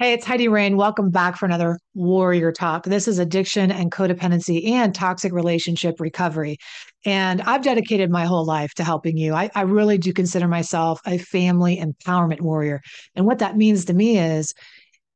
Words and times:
Hey, 0.00 0.12
it's 0.12 0.24
Heidi 0.24 0.46
Rain. 0.46 0.76
Welcome 0.76 1.10
back 1.10 1.36
for 1.36 1.44
another 1.44 1.76
Warrior 1.92 2.52
Talk. 2.52 2.84
This 2.84 3.08
is 3.08 3.18
addiction 3.18 3.72
and 3.72 3.90
codependency 3.90 4.68
and 4.68 4.94
toxic 4.94 5.32
relationship 5.32 5.98
recovery. 5.98 6.58
And 7.04 7.42
I've 7.42 7.64
dedicated 7.64 8.08
my 8.08 8.24
whole 8.24 8.46
life 8.46 8.72
to 8.74 8.84
helping 8.84 9.16
you. 9.16 9.34
I, 9.34 9.50
I, 9.56 9.62
really 9.62 9.98
do 9.98 10.12
consider 10.12 10.46
myself 10.46 11.00
a 11.04 11.18
family 11.18 11.78
empowerment 11.78 12.40
warrior. 12.40 12.80
And 13.16 13.26
what 13.26 13.40
that 13.40 13.56
means 13.56 13.86
to 13.86 13.92
me 13.92 14.18
is 14.18 14.54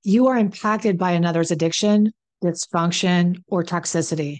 you 0.02 0.26
are 0.26 0.36
impacted 0.36 0.98
by 0.98 1.12
another's 1.12 1.52
addiction, 1.52 2.10
dysfunction, 2.42 3.36
or 3.46 3.62
toxicity. 3.62 4.38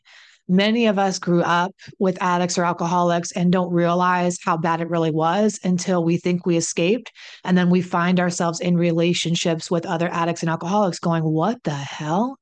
Many 0.48 0.86
of 0.86 0.98
us 0.98 1.18
grew 1.18 1.43
up 1.43 1.72
with 1.98 2.20
addicts 2.20 2.58
or 2.58 2.64
alcoholics 2.64 3.32
and 3.32 3.52
don't 3.52 3.72
realize 3.72 4.38
how 4.45 4.57
bad 4.57 4.80
it 4.80 4.90
really 4.90 5.11
was 5.11 5.58
until 5.62 6.04
we 6.04 6.16
think 6.16 6.45
we 6.45 6.57
escaped. 6.57 7.12
And 7.45 7.57
then 7.57 7.70
we 7.70 7.80
find 7.80 8.18
ourselves 8.18 8.61
in 8.61 8.76
relationships 8.76 9.70
with 9.70 9.86
other 9.86 10.08
addicts 10.08 10.43
and 10.43 10.50
alcoholics 10.50 10.99
going, 10.99 11.22
What 11.22 11.63
the 11.63 11.71
hell? 11.71 12.39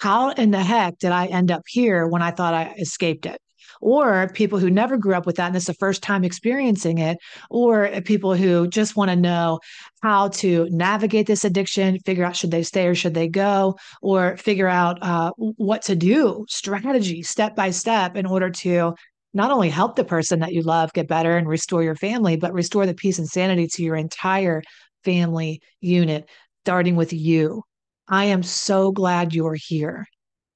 How 0.00 0.30
in 0.30 0.52
the 0.52 0.62
heck 0.62 0.98
did 0.98 1.12
I 1.12 1.26
end 1.26 1.50
up 1.50 1.62
here 1.66 2.06
when 2.06 2.22
I 2.22 2.30
thought 2.30 2.54
I 2.54 2.74
escaped 2.78 3.26
it? 3.26 3.40
Or 3.80 4.28
people 4.34 4.58
who 4.58 4.70
never 4.70 4.96
grew 4.96 5.14
up 5.14 5.26
with 5.26 5.36
that 5.36 5.48
and 5.48 5.56
it's 5.56 5.66
the 5.66 5.74
first 5.74 6.02
time 6.02 6.24
experiencing 6.24 6.98
it, 6.98 7.18
or 7.50 7.88
people 8.04 8.34
who 8.34 8.66
just 8.68 8.96
want 8.96 9.10
to 9.10 9.16
know 9.16 9.60
how 10.02 10.28
to 10.28 10.68
navigate 10.70 11.26
this 11.26 11.44
addiction, 11.44 11.98
figure 12.00 12.24
out 12.24 12.36
should 12.36 12.50
they 12.50 12.62
stay 12.62 12.86
or 12.86 12.94
should 12.94 13.14
they 13.14 13.28
go, 13.28 13.76
or 14.02 14.36
figure 14.36 14.68
out 14.68 14.98
uh, 15.02 15.30
what 15.36 15.82
to 15.82 15.96
do, 15.96 16.44
strategy, 16.48 17.22
step 17.22 17.56
by 17.56 17.70
step, 17.70 18.16
in 18.16 18.26
order 18.26 18.50
to 18.50 18.94
not 19.34 19.50
only 19.50 19.68
help 19.68 19.96
the 19.96 20.04
person 20.04 20.40
that 20.40 20.52
you 20.52 20.62
love 20.62 20.92
get 20.92 21.08
better 21.08 21.36
and 21.36 21.48
restore 21.48 21.82
your 21.82 21.94
family, 21.94 22.36
but 22.36 22.52
restore 22.52 22.86
the 22.86 22.94
peace 22.94 23.18
and 23.18 23.28
sanity 23.28 23.66
to 23.66 23.82
your 23.82 23.96
entire 23.96 24.62
family 25.04 25.60
unit, 25.80 26.28
starting 26.64 26.96
with 26.96 27.12
you. 27.12 27.62
I 28.08 28.26
am 28.26 28.42
so 28.42 28.90
glad 28.90 29.34
you're 29.34 29.56
here 29.58 30.06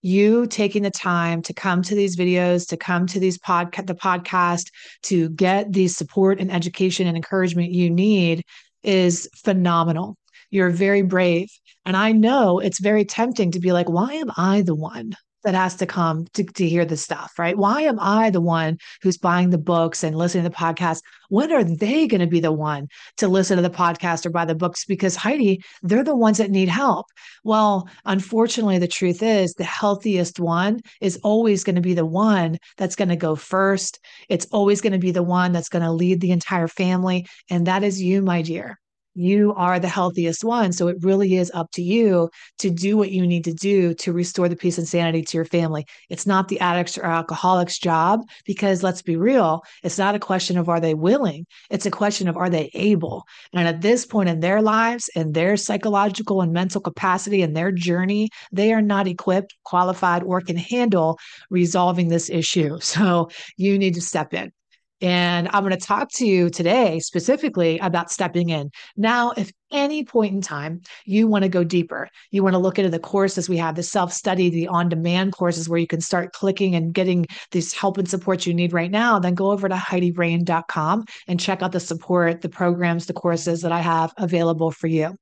you 0.02 0.46
taking 0.46 0.82
the 0.82 0.90
time 0.90 1.40
to 1.42 1.54
come 1.54 1.82
to 1.82 1.94
these 1.94 2.16
videos, 2.16 2.68
to 2.68 2.76
come 2.76 3.06
to 3.06 3.20
these 3.20 3.38
podcast, 3.38 3.86
the 3.86 3.94
podcast, 3.94 4.66
to 5.04 5.30
get 5.30 5.72
the 5.72 5.88
support 5.88 6.40
and 6.40 6.52
education 6.52 7.06
and 7.06 7.16
encouragement 7.16 7.70
you 7.70 7.88
need 7.88 8.44
is 8.82 9.28
phenomenal. 9.44 10.16
You're 10.50 10.70
very 10.70 11.02
brave. 11.02 11.48
And 11.86 11.96
I 11.96 12.12
know 12.12 12.58
it's 12.58 12.80
very 12.80 13.04
tempting 13.04 13.52
to 13.52 13.60
be 13.60 13.72
like, 13.72 13.88
why 13.88 14.12
am 14.14 14.30
I 14.36 14.62
the 14.62 14.74
one 14.74 15.14
that 15.44 15.54
has 15.54 15.76
to 15.76 15.86
come 15.86 16.26
to, 16.34 16.44
to 16.44 16.68
hear 16.68 16.84
the 16.84 16.96
stuff, 16.96 17.32
right? 17.38 17.56
Why 17.56 17.82
am 17.82 17.98
I 18.00 18.30
the 18.30 18.40
one 18.40 18.78
who's 19.02 19.18
buying 19.18 19.50
the 19.50 19.58
books 19.58 20.04
and 20.04 20.16
listening 20.16 20.44
to 20.44 20.50
the 20.50 20.56
podcast? 20.56 21.02
When 21.28 21.52
are 21.52 21.64
they 21.64 22.06
going 22.06 22.20
to 22.20 22.26
be 22.26 22.40
the 22.40 22.52
one 22.52 22.88
to 23.16 23.28
listen 23.28 23.56
to 23.56 23.62
the 23.62 23.70
podcast 23.70 24.26
or 24.26 24.30
buy 24.30 24.44
the 24.44 24.54
books? 24.54 24.84
Because 24.84 25.16
Heidi, 25.16 25.62
they're 25.82 26.04
the 26.04 26.16
ones 26.16 26.38
that 26.38 26.50
need 26.50 26.68
help. 26.68 27.06
Well, 27.44 27.88
unfortunately, 28.04 28.78
the 28.78 28.88
truth 28.88 29.22
is 29.22 29.54
the 29.54 29.64
healthiest 29.64 30.38
one 30.38 30.80
is 31.00 31.18
always 31.22 31.64
going 31.64 31.76
to 31.76 31.82
be 31.82 31.94
the 31.94 32.06
one 32.06 32.58
that's 32.76 32.96
going 32.96 33.08
to 33.08 33.16
go 33.16 33.34
first. 33.34 33.98
It's 34.28 34.46
always 34.52 34.80
going 34.80 34.92
to 34.92 34.98
be 34.98 35.10
the 35.10 35.22
one 35.22 35.52
that's 35.52 35.68
going 35.68 35.84
to 35.84 35.92
lead 35.92 36.20
the 36.20 36.32
entire 36.32 36.68
family. 36.68 37.26
And 37.50 37.66
that 37.66 37.82
is 37.82 38.00
you, 38.00 38.22
my 38.22 38.42
dear 38.42 38.78
you 39.14 39.52
are 39.54 39.78
the 39.78 39.88
healthiest 39.88 40.44
one. 40.44 40.72
So 40.72 40.88
it 40.88 40.96
really 41.00 41.36
is 41.36 41.50
up 41.54 41.70
to 41.72 41.82
you 41.82 42.30
to 42.58 42.70
do 42.70 42.96
what 42.96 43.10
you 43.10 43.26
need 43.26 43.44
to 43.44 43.52
do 43.52 43.94
to 43.94 44.12
restore 44.12 44.48
the 44.48 44.56
peace 44.56 44.78
and 44.78 44.88
sanity 44.88 45.22
to 45.22 45.36
your 45.36 45.44
family. 45.44 45.86
It's 46.08 46.26
not 46.26 46.48
the 46.48 46.60
addict's 46.60 46.98
or 46.98 47.04
alcoholic's 47.04 47.78
job 47.78 48.20
because 48.44 48.82
let's 48.82 49.02
be 49.02 49.16
real, 49.16 49.62
it's 49.82 49.98
not 49.98 50.14
a 50.14 50.18
question 50.18 50.56
of 50.58 50.68
are 50.68 50.80
they 50.80 50.94
willing, 50.94 51.46
it's 51.70 51.86
a 51.86 51.90
question 51.90 52.28
of 52.28 52.36
are 52.36 52.50
they 52.50 52.70
able. 52.74 53.24
And 53.52 53.68
at 53.68 53.82
this 53.82 54.06
point 54.06 54.28
in 54.28 54.40
their 54.40 54.62
lives 54.62 55.10
and 55.14 55.34
their 55.34 55.56
psychological 55.56 56.40
and 56.40 56.52
mental 56.52 56.80
capacity 56.80 57.42
and 57.42 57.56
their 57.56 57.72
journey, 57.72 58.30
they 58.52 58.72
are 58.72 58.82
not 58.82 59.06
equipped, 59.06 59.54
qualified, 59.64 60.22
or 60.22 60.40
can 60.40 60.56
handle 60.56 61.18
resolving 61.50 62.08
this 62.08 62.30
issue. 62.30 62.78
So 62.92 63.30
you 63.56 63.78
need 63.78 63.94
to 63.94 64.02
step 64.02 64.34
in. 64.34 64.52
And 65.02 65.48
I'm 65.52 65.64
going 65.64 65.76
to 65.76 65.86
talk 65.86 66.10
to 66.12 66.26
you 66.26 66.48
today 66.48 67.00
specifically 67.00 67.78
about 67.80 68.10
stepping 68.10 68.50
in. 68.50 68.70
Now, 68.96 69.32
if 69.36 69.50
any 69.72 70.04
point 70.04 70.32
in 70.32 70.40
time 70.40 70.80
you 71.04 71.26
want 71.26 71.42
to 71.42 71.48
go 71.48 71.64
deeper, 71.64 72.08
you 72.30 72.44
want 72.44 72.54
to 72.54 72.58
look 72.58 72.78
into 72.78 72.90
the 72.90 73.00
courses 73.00 73.48
we 73.48 73.56
have, 73.56 73.74
the 73.74 73.82
self 73.82 74.12
study, 74.12 74.48
the 74.48 74.68
on 74.68 74.88
demand 74.88 75.32
courses 75.32 75.68
where 75.68 75.80
you 75.80 75.88
can 75.88 76.00
start 76.00 76.32
clicking 76.32 76.76
and 76.76 76.94
getting 76.94 77.26
this 77.50 77.72
help 77.72 77.98
and 77.98 78.08
support 78.08 78.46
you 78.46 78.54
need 78.54 78.72
right 78.72 78.90
now, 78.90 79.18
then 79.18 79.34
go 79.34 79.50
over 79.50 79.68
to 79.68 79.74
HeidiRain.com 79.74 81.04
and 81.26 81.40
check 81.40 81.62
out 81.62 81.72
the 81.72 81.80
support, 81.80 82.40
the 82.40 82.48
programs, 82.48 83.06
the 83.06 83.12
courses 83.12 83.62
that 83.62 83.72
I 83.72 83.80
have 83.80 84.12
available 84.18 84.70
for 84.70 84.86
you. 84.86 85.16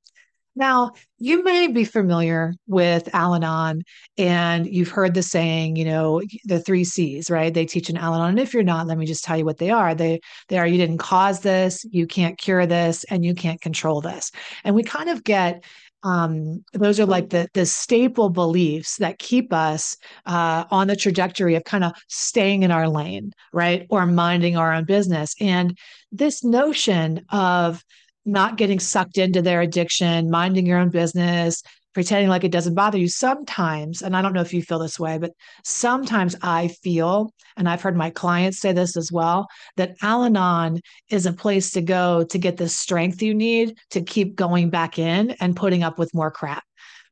Now, 0.55 0.91
you 1.17 1.43
may 1.43 1.67
be 1.67 1.85
familiar 1.85 2.53
with 2.67 3.13
Al 3.13 3.35
Anon 3.35 3.83
and 4.17 4.67
you've 4.67 4.89
heard 4.89 5.13
the 5.13 5.23
saying, 5.23 5.77
you 5.77 5.85
know, 5.85 6.21
the 6.43 6.59
three 6.59 6.83
C's, 6.83 7.29
right? 7.29 7.53
They 7.53 7.65
teach 7.65 7.89
in 7.89 7.97
Al 7.97 8.13
Anon. 8.15 8.31
And 8.31 8.39
if 8.39 8.53
you're 8.53 8.63
not, 8.63 8.87
let 8.87 8.97
me 8.97 9.05
just 9.05 9.23
tell 9.23 9.37
you 9.37 9.45
what 9.45 9.57
they 9.57 9.69
are. 9.69 9.95
They 9.95 10.19
they 10.49 10.57
are 10.57 10.67
you 10.67 10.77
didn't 10.77 10.97
cause 10.97 11.39
this, 11.39 11.85
you 11.89 12.05
can't 12.05 12.37
cure 12.37 12.65
this, 12.65 13.05
and 13.05 13.23
you 13.23 13.33
can't 13.33 13.61
control 13.61 14.01
this. 14.01 14.31
And 14.63 14.75
we 14.75 14.83
kind 14.83 15.09
of 15.09 15.23
get 15.23 15.63
um, 16.03 16.63
those 16.73 16.99
are 16.99 17.05
like 17.05 17.29
the 17.29 17.47
the 17.53 17.65
staple 17.65 18.29
beliefs 18.29 18.97
that 18.97 19.19
keep 19.19 19.53
us 19.53 19.97
uh, 20.25 20.65
on 20.71 20.87
the 20.87 20.95
trajectory 20.95 21.55
of 21.55 21.63
kind 21.63 21.83
of 21.83 21.93
staying 22.07 22.63
in 22.63 22.71
our 22.71 22.89
lane, 22.89 23.31
right, 23.53 23.85
or 23.89 24.05
minding 24.05 24.57
our 24.57 24.73
own 24.73 24.85
business. 24.85 25.35
And 25.39 25.77
this 26.11 26.43
notion 26.43 27.23
of 27.29 27.83
not 28.25 28.57
getting 28.57 28.79
sucked 28.79 29.17
into 29.17 29.41
their 29.41 29.61
addiction, 29.61 30.29
minding 30.29 30.65
your 30.65 30.77
own 30.77 30.89
business, 30.89 31.63
pretending 31.93 32.29
like 32.29 32.43
it 32.43 32.51
doesn't 32.51 32.75
bother 32.75 32.97
you. 32.97 33.07
Sometimes, 33.07 34.01
and 34.01 34.15
I 34.15 34.21
don't 34.21 34.33
know 34.33 34.41
if 34.41 34.53
you 34.53 34.61
feel 34.61 34.79
this 34.79 34.99
way, 34.99 35.17
but 35.17 35.31
sometimes 35.63 36.35
I 36.41 36.69
feel, 36.69 37.33
and 37.57 37.67
I've 37.67 37.81
heard 37.81 37.97
my 37.97 38.09
clients 38.09 38.59
say 38.59 38.71
this 38.71 38.95
as 38.95 39.11
well, 39.11 39.47
that 39.77 39.95
Al 40.01 40.23
Anon 40.23 40.79
is 41.09 41.25
a 41.25 41.33
place 41.33 41.71
to 41.71 41.81
go 41.81 42.23
to 42.23 42.37
get 42.37 42.57
the 42.57 42.69
strength 42.69 43.21
you 43.21 43.33
need 43.33 43.77
to 43.91 44.01
keep 44.01 44.35
going 44.35 44.69
back 44.69 44.99
in 44.99 45.31
and 45.41 45.55
putting 45.55 45.83
up 45.83 45.99
with 45.99 46.13
more 46.13 46.31
crap 46.31 46.63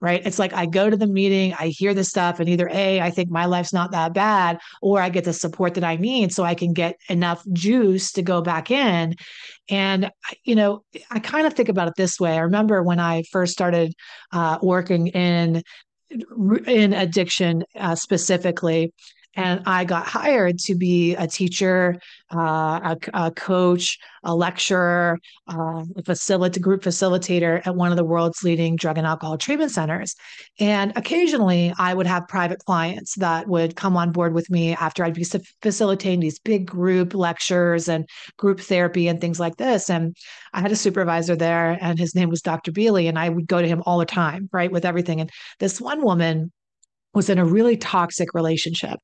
right? 0.02 0.26
It's 0.26 0.40
like 0.40 0.54
I 0.54 0.66
go 0.66 0.90
to 0.90 0.98
the 0.98 1.08
meeting, 1.08 1.54
I 1.60 1.68
hear 1.68 1.94
the 1.94 2.04
stuff, 2.04 2.40
and 2.40 2.48
either 2.48 2.70
A, 2.72 3.02
I 3.02 3.10
think 3.10 3.30
my 3.30 3.46
life's 3.46 3.74
not 3.74 3.92
that 3.92 4.14
bad, 4.14 4.60
or 4.82 5.02
I 5.02 5.10
get 5.10 5.26
the 5.26 5.34
support 5.34 5.74
that 5.74 5.84
I 5.84 5.98
need 5.98 6.34
so 6.34 6.44
I 6.44 6.56
can 6.56 6.74
get 6.74 6.96
enough 7.10 7.44
juice 7.52 8.12
to 8.14 8.22
go 8.22 8.42
back 8.42 8.72
in. 8.72 9.16
And, 9.70 10.10
you 10.44 10.56
know, 10.56 10.84
I 11.12 11.20
kind 11.20 11.46
of 11.46 11.54
think 11.54 11.70
about 11.70 11.88
it 11.88 11.96
this 11.98 12.20
way. 12.20 12.34
I 12.34 12.42
remember 12.42 12.82
when 12.82 13.00
I 13.00 13.24
first 13.32 13.54
started 13.54 13.94
uh, 14.32 14.58
working 14.62 15.08
in 15.08 15.64
in 16.66 16.94
addiction 16.94 17.64
uh, 17.76 17.94
specifically 17.94 18.92
and 19.36 19.62
I 19.66 19.86
got 19.86 20.08
hired 20.08 20.58
to 20.60 20.76
be 20.76 21.16
a 21.16 21.28
teacher, 21.28 22.00
uh, 22.34 22.96
a, 22.96 22.98
a, 23.14 23.32
coach, 23.32 24.00
a 24.24 24.36
lecturer, 24.36 25.20
uh, 25.48 25.84
a 25.96 26.04
facilitator, 26.04 26.62
group 26.62 26.82
facilitator 26.82 27.66
at 27.66 27.76
one 27.76 27.92
of 27.92 27.98
the 27.98 28.04
world's 28.04 28.44
leading 28.44 28.76
drug 28.76 28.98
and 28.98 29.06
alcohol 29.06 29.38
treatment 29.38 29.72
centers. 29.72 30.16
And 30.60 30.94
occasionally, 30.96 31.74
I 31.78 31.94
would 31.94 32.08
have 32.08 32.28
private 32.28 32.60
clients 32.66 33.16
that 33.16 33.48
would 33.48 33.76
come 33.76 33.96
on 33.96 34.12
board 34.12 34.34
with 34.34 34.50
me 34.50 34.74
after 34.74 35.04
I'd 35.04 35.14
be 35.14 35.26
facilitating 35.62 36.20
these 36.20 36.40
big 36.40 36.66
group 36.66 37.14
lectures 37.14 37.88
and 37.88 38.10
group 38.38 38.60
therapy 38.60 39.08
and 39.08 39.22
things 39.22 39.40
like 39.40 39.58
this. 39.58 39.90
And 39.90 40.18
I 40.54 40.62
had 40.62 40.72
a 40.72 40.76
supervisor 40.76 41.36
there, 41.36 41.78
and 41.80 42.00
his 42.00 42.16
name 42.16 42.30
was 42.30 42.42
Dr. 42.42 42.72
Beely, 42.72 43.08
and 43.08 43.20
I 43.20 43.30
would 43.30 43.48
go 43.48 43.62
to 43.62 43.68
him 43.68 43.84
all 43.86 44.00
the 44.00 44.06
time, 44.06 44.50
right, 44.52 44.72
with 44.72 44.86
everything. 44.86 45.22
And 45.22 45.30
this 45.60 45.80
one 45.80 46.02
woman 46.02 46.52
was 47.14 47.30
in 47.30 47.40
a 47.40 47.46
really 47.46 47.76
toxic 47.76 48.34
relationship, 48.34 49.00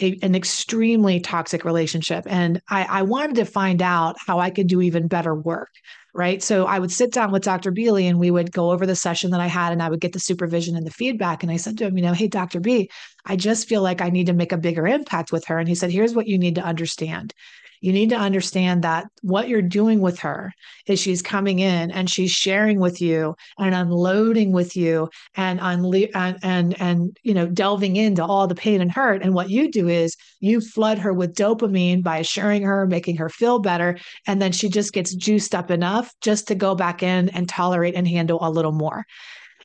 a, 0.00 0.18
an 0.22 0.34
extremely 0.34 1.20
toxic 1.20 1.64
relationship. 1.64 2.24
And 2.26 2.60
I, 2.68 2.84
I, 2.84 3.02
wanted 3.02 3.36
to 3.36 3.44
find 3.44 3.82
out 3.82 4.16
how 4.26 4.38
I 4.38 4.50
could 4.50 4.66
do 4.66 4.80
even 4.80 5.08
better 5.08 5.34
work. 5.34 5.68
Right. 6.12 6.42
So 6.42 6.66
I 6.66 6.80
would 6.80 6.90
sit 6.90 7.12
down 7.12 7.30
with 7.30 7.44
Dr. 7.44 7.70
Beely 7.70 8.08
and 8.08 8.18
we 8.18 8.32
would 8.32 8.50
go 8.50 8.72
over 8.72 8.84
the 8.84 8.96
session 8.96 9.30
that 9.30 9.40
I 9.40 9.46
had 9.46 9.72
and 9.72 9.80
I 9.80 9.88
would 9.88 10.00
get 10.00 10.12
the 10.12 10.18
supervision 10.18 10.74
and 10.74 10.84
the 10.84 10.90
feedback. 10.90 11.44
And 11.44 11.52
I 11.52 11.56
said 11.56 11.78
to 11.78 11.86
him, 11.86 11.96
you 11.96 12.02
know, 12.02 12.14
hey, 12.14 12.26
Dr. 12.26 12.58
B, 12.58 12.90
I 13.26 13.36
just 13.36 13.68
feel 13.68 13.82
like 13.82 14.00
I 14.00 14.10
need 14.10 14.26
to 14.26 14.32
make 14.32 14.50
a 14.50 14.58
bigger 14.58 14.88
impact 14.88 15.30
with 15.30 15.44
her. 15.44 15.58
And 15.58 15.68
he 15.68 15.76
said, 15.76 15.92
here's 15.92 16.14
what 16.14 16.26
you 16.26 16.36
need 16.36 16.56
to 16.56 16.64
understand 16.64 17.32
you 17.80 17.92
need 17.92 18.10
to 18.10 18.16
understand 18.16 18.82
that 18.84 19.06
what 19.22 19.48
you're 19.48 19.62
doing 19.62 20.00
with 20.00 20.18
her 20.20 20.52
is 20.86 21.00
she's 21.00 21.22
coming 21.22 21.58
in 21.58 21.90
and 21.90 22.10
she's 22.10 22.30
sharing 22.30 22.78
with 22.78 23.00
you 23.00 23.34
and 23.58 23.74
unloading 23.74 24.52
with 24.52 24.76
you 24.76 25.08
and 25.36 25.60
unle- 25.60 26.10
and, 26.14 26.38
and 26.42 26.80
and 26.80 27.16
you 27.22 27.34
know 27.34 27.46
delving 27.46 27.96
into 27.96 28.24
all 28.24 28.46
the 28.46 28.54
pain 28.54 28.80
and 28.80 28.92
hurt. 28.92 29.22
And 29.22 29.34
what 29.34 29.50
you 29.50 29.70
do 29.70 29.88
is 29.88 30.16
you 30.40 30.60
flood 30.60 30.98
her 30.98 31.12
with 31.12 31.34
dopamine 31.34 32.02
by 32.02 32.18
assuring 32.18 32.62
her 32.62 32.86
making 32.86 33.16
her 33.16 33.28
feel 33.28 33.58
better. 33.58 33.98
And 34.26 34.40
then 34.40 34.52
she 34.52 34.68
just 34.68 34.92
gets 34.92 35.14
juiced 35.14 35.54
up 35.54 35.70
enough 35.70 36.12
just 36.20 36.48
to 36.48 36.54
go 36.54 36.74
back 36.74 37.02
in 37.02 37.28
and 37.30 37.48
tolerate 37.48 37.94
and 37.94 38.06
handle 38.06 38.38
a 38.42 38.50
little 38.50 38.72
more 38.72 39.04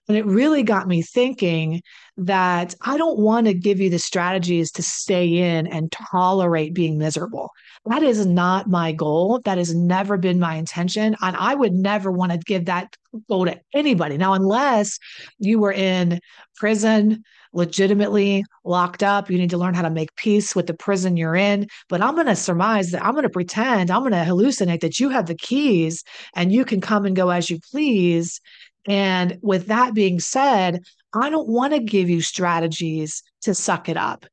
And 0.08 0.18
it 0.18 0.26
really 0.26 0.64
got 0.64 0.88
me 0.88 1.02
thinking 1.02 1.82
that 2.18 2.76
I 2.82 2.98
don't 2.98 3.20
want 3.20 3.48
to 3.48 3.54
give 3.54 3.80
you 3.80 3.90
the 3.90 4.00
strategies 4.00 4.72
to 4.74 4.84
stay 4.84 5.58
in 5.58 5.68
and 5.68 5.92
tolerate 5.92 6.74
being 6.74 6.98
miserable. 6.98 7.50
That 7.86 8.04
is 8.04 8.26
not 8.26 8.70
my 8.70 8.92
goal. 8.92 9.42
That 9.46 9.58
has 9.58 9.74
never 9.74 10.18
been 10.18 10.40
my 10.40 10.56
intention. 10.56 11.16
And 11.22 11.36
I 11.36 11.56
would 11.56 11.74
never 11.74 12.12
want 12.12 12.32
to 12.32 12.38
give 12.38 12.66
that 12.66 12.96
goal 13.30 13.46
to 13.46 13.60
anybody. 13.74 14.18
Now, 14.18 14.34
unless 14.34 14.98
you 15.40 15.60
were 15.60 15.74
in 15.74 16.20
prison, 16.56 17.24
legitimately 17.54 18.44
locked 18.64 19.02
up, 19.02 19.30
you 19.30 19.38
need 19.38 19.50
to 19.50 19.58
learn 19.58 19.74
how 19.74 19.82
to 19.82 19.90
make 19.90 20.16
peace 20.16 20.56
with 20.56 20.68
the 20.68 20.74
prison 20.74 21.18
you're 21.18 21.36
in. 21.36 21.68
But 21.90 22.02
I'm 22.02 22.16
going 22.16 22.28
to 22.28 22.36
surmise 22.36 22.92
that 22.92 23.04
I'm 23.04 23.14
going 23.14 23.24
to 23.24 23.30
pretend, 23.30 23.90
I'm 23.90 24.02
going 24.02 24.12
to 24.12 24.30
hallucinate 24.30 24.82
that 24.82 25.00
you 25.00 25.10
have 25.10 25.26
the 25.26 25.36
keys 25.36 26.04
and 26.36 26.52
you 26.52 26.66
can 26.66 26.82
come 26.82 27.06
and 27.06 27.16
go 27.16 27.30
as 27.30 27.50
you 27.50 27.60
please. 27.72 28.40
And 28.88 29.38
with 29.42 29.68
that 29.68 29.94
being 29.94 30.20
said, 30.20 30.82
I 31.14 31.30
don't 31.30 31.48
want 31.48 31.74
to 31.74 31.80
give 31.80 32.10
you 32.10 32.22
strategies 32.22 33.24
to 33.42 33.56
suck 33.56 33.90
it 33.90 33.98
up. 33.98 34.26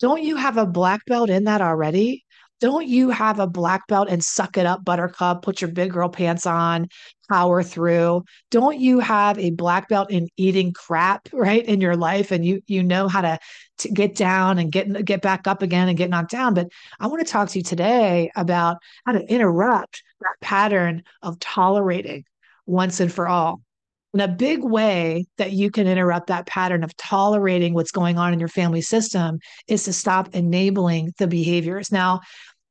Don't 0.00 0.22
you 0.22 0.36
have 0.36 0.56
a 0.56 0.66
black 0.66 1.04
belt 1.06 1.30
in 1.30 1.44
that 1.44 1.60
already? 1.60 2.24
Don't 2.60 2.88
you 2.88 3.10
have 3.10 3.38
a 3.38 3.46
black 3.46 3.86
belt 3.86 4.08
and 4.08 4.22
suck 4.22 4.56
it 4.56 4.66
up, 4.66 4.84
buttercup? 4.84 5.42
Put 5.42 5.60
your 5.60 5.70
big 5.70 5.92
girl 5.92 6.08
pants 6.08 6.44
on, 6.44 6.88
power 7.28 7.62
through. 7.62 8.24
Don't 8.50 8.80
you 8.80 8.98
have 8.98 9.38
a 9.38 9.50
black 9.50 9.88
belt 9.88 10.10
in 10.10 10.28
eating 10.36 10.72
crap, 10.72 11.28
right, 11.32 11.64
in 11.64 11.80
your 11.80 11.96
life, 11.96 12.32
and 12.32 12.44
you 12.44 12.60
you 12.66 12.82
know 12.82 13.06
how 13.06 13.20
to, 13.20 13.38
to 13.78 13.88
get 13.90 14.16
down 14.16 14.58
and 14.58 14.72
get 14.72 15.04
get 15.04 15.22
back 15.22 15.46
up 15.46 15.62
again 15.62 15.88
and 15.88 15.96
get 15.96 16.10
knocked 16.10 16.32
down? 16.32 16.54
But 16.54 16.68
I 16.98 17.06
want 17.06 17.24
to 17.24 17.30
talk 17.32 17.48
to 17.50 17.58
you 17.58 17.64
today 17.64 18.30
about 18.34 18.78
how 19.06 19.12
to 19.12 19.24
interrupt 19.32 20.02
that 20.20 20.34
pattern 20.40 21.04
of 21.22 21.38
tolerating 21.38 22.24
once 22.66 22.98
and 22.98 23.12
for 23.12 23.28
all. 23.28 23.60
And 24.18 24.32
a 24.32 24.34
big 24.34 24.64
way 24.64 25.26
that 25.36 25.52
you 25.52 25.70
can 25.70 25.86
interrupt 25.86 26.26
that 26.26 26.44
pattern 26.44 26.82
of 26.82 26.96
tolerating 26.96 27.72
what's 27.72 27.92
going 27.92 28.18
on 28.18 28.32
in 28.32 28.40
your 28.40 28.48
family 28.48 28.80
system 28.80 29.38
is 29.68 29.84
to 29.84 29.92
stop 29.92 30.34
enabling 30.34 31.12
the 31.18 31.28
behaviors. 31.28 31.92
Now, 31.92 32.22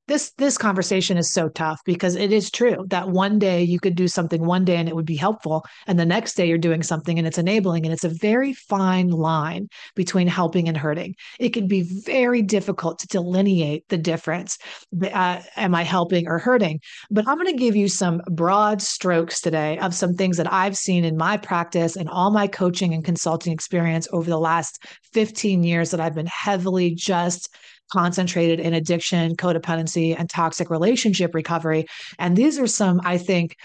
this 0.08 0.32
this 0.38 0.58
conversation 0.58 1.18
is 1.18 1.32
so 1.32 1.50
tough 1.50 1.82
because 1.86 2.16
it 2.16 2.32
is 2.32 2.50
true 2.50 2.86
that 2.90 3.10
one 3.10 3.38
day 3.38 3.62
you 3.62 3.80
could 3.80 3.96
do 3.96 4.08
something 4.08 4.46
one 4.46 4.64
day 4.64 4.78
and 4.78 4.88
it 4.88 4.96
would 4.96 5.06
be 5.06 5.16
helpful 5.16 5.66
and 5.86 6.00
the 6.00 6.06
next 6.06 6.36
day 6.36 6.48
you're 6.48 6.58
doing 6.58 6.82
something 6.82 7.18
and 7.18 7.28
it's 7.28 7.38
enabling 7.38 7.86
and 7.86 7.94
it's 7.94 8.04
a 8.04 8.10
very 8.10 8.54
fine 8.54 9.10
line 9.10 9.68
between 9.96 10.28
helping 10.28 10.68
and 10.68 10.78
hurting. 10.78 11.16
It 11.40 11.50
can 11.50 11.68
be 11.68 11.82
very 11.82 12.42
difficult 12.42 13.00
to 13.00 13.08
delineate 13.08 13.88
the 13.90 13.98
difference 13.98 14.58
uh, 15.04 15.42
am 15.56 15.76
i 15.76 15.84
helping 15.84 16.28
or 16.28 16.40
hurting? 16.40 16.80
But 17.12 17.28
i'm 17.28 17.38
going 17.38 17.48
to 17.48 17.54
give 17.54 17.76
you 17.76 17.88
some 17.88 18.22
broad 18.32 18.82
strokes 18.82 19.42
today 19.42 19.78
of 19.80 19.94
some 19.94 20.14
things 20.14 20.38
that 20.38 20.52
i've 20.52 20.78
seen 20.78 21.04
in 21.04 21.18
my 21.18 21.38
practice 21.38 21.96
and 21.96 22.10
all 22.10 22.32
my 22.32 22.48
coaching 22.48 22.94
and 22.94 23.04
consulting 23.04 23.52
experience 23.52 24.08
over 24.12 24.30
the 24.30 24.40
last 24.40 24.84
15 25.14 25.64
years 25.64 25.92
that 25.92 26.00
i've 26.00 26.16
been 26.16 26.28
heavily 26.28 26.96
just 26.96 27.50
concentrated 27.92 28.60
in 28.60 28.74
addiction, 28.74 29.36
codependency, 29.36 30.16
and 30.18 30.30
toxic 30.30 30.70
relationship 30.70 31.34
recovery. 31.34 31.86
And 32.20 32.36
these 32.36 32.60
are 32.60 32.68
some, 32.68 33.02
I 33.04 33.18
think, 33.18 33.56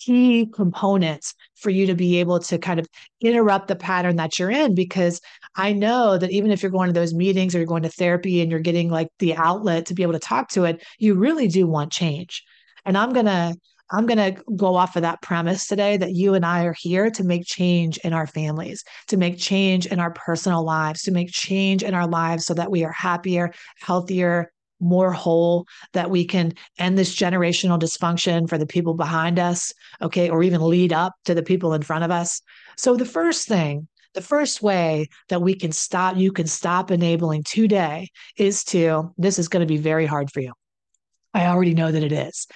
key 0.00 0.46
components 0.46 1.34
for 1.56 1.70
you 1.70 1.86
to 1.86 1.94
be 1.94 2.20
able 2.20 2.38
to 2.40 2.58
kind 2.58 2.80
of 2.80 2.86
interrupt 3.20 3.68
the 3.68 3.76
pattern 3.76 4.16
that 4.16 4.38
you're 4.38 4.50
in 4.50 4.74
because 4.74 5.20
I 5.54 5.72
know 5.72 6.16
that 6.16 6.30
even 6.30 6.50
if 6.50 6.62
you're 6.62 6.70
going 6.70 6.88
to 6.88 6.98
those 6.98 7.14
meetings 7.14 7.54
or 7.54 7.58
you're 7.58 7.66
going 7.66 7.82
to 7.82 7.90
therapy 7.90 8.40
and 8.40 8.50
you're 8.50 8.60
getting 8.60 8.90
like 8.90 9.08
the 9.18 9.36
outlet 9.36 9.86
to 9.86 9.94
be 9.94 10.02
able 10.02 10.14
to 10.14 10.18
talk 10.18 10.48
to 10.50 10.64
it, 10.64 10.82
you 10.98 11.14
really 11.14 11.48
do 11.48 11.66
want 11.66 11.92
change. 11.92 12.44
And 12.84 12.96
I'm 12.96 13.12
going 13.12 13.26
to 13.26 13.54
I'm 13.92 14.06
going 14.06 14.34
to 14.34 14.42
go 14.56 14.76
off 14.76 14.94
of 14.96 15.02
that 15.02 15.20
premise 15.20 15.66
today 15.66 15.96
that 15.96 16.14
you 16.14 16.34
and 16.34 16.46
I 16.46 16.64
are 16.64 16.76
here 16.78 17.10
to 17.10 17.24
make 17.24 17.44
change 17.44 17.98
in 17.98 18.12
our 18.12 18.26
families, 18.26 18.84
to 19.08 19.16
make 19.16 19.36
change 19.36 19.86
in 19.86 19.98
our 19.98 20.12
personal 20.12 20.64
lives, 20.64 21.02
to 21.02 21.10
make 21.10 21.30
change 21.30 21.82
in 21.82 21.94
our 21.94 22.06
lives 22.06 22.46
so 22.46 22.54
that 22.54 22.70
we 22.70 22.84
are 22.84 22.92
happier, 22.92 23.52
healthier, 23.80 24.52
more 24.78 25.12
whole, 25.12 25.66
that 25.92 26.08
we 26.08 26.24
can 26.24 26.54
end 26.78 26.96
this 26.96 27.14
generational 27.14 27.78
dysfunction 27.78 28.48
for 28.48 28.58
the 28.58 28.66
people 28.66 28.94
behind 28.94 29.38
us, 29.38 29.74
okay, 30.00 30.30
or 30.30 30.42
even 30.42 30.62
lead 30.62 30.92
up 30.92 31.12
to 31.24 31.34
the 31.34 31.42
people 31.42 31.74
in 31.74 31.82
front 31.82 32.04
of 32.04 32.10
us. 32.10 32.40
So, 32.76 32.96
the 32.96 33.04
first 33.04 33.46
thing, 33.46 33.88
the 34.14 34.22
first 34.22 34.62
way 34.62 35.08
that 35.28 35.42
we 35.42 35.54
can 35.54 35.72
stop, 35.72 36.16
you 36.16 36.32
can 36.32 36.46
stop 36.46 36.90
enabling 36.90 37.42
today 37.42 38.08
is 38.36 38.64
to, 38.64 39.12
this 39.18 39.38
is 39.38 39.48
going 39.48 39.60
to 39.60 39.72
be 39.72 39.76
very 39.76 40.06
hard 40.06 40.32
for 40.32 40.40
you. 40.40 40.52
I 41.34 41.46
already 41.46 41.74
know 41.74 41.92
that 41.92 42.02
it 42.02 42.12
is 42.12 42.46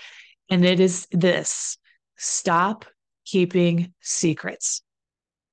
and 0.51 0.65
it 0.65 0.81
is 0.81 1.07
this 1.13 1.79
stop 2.17 2.85
keeping 3.25 3.93
secrets. 4.01 4.83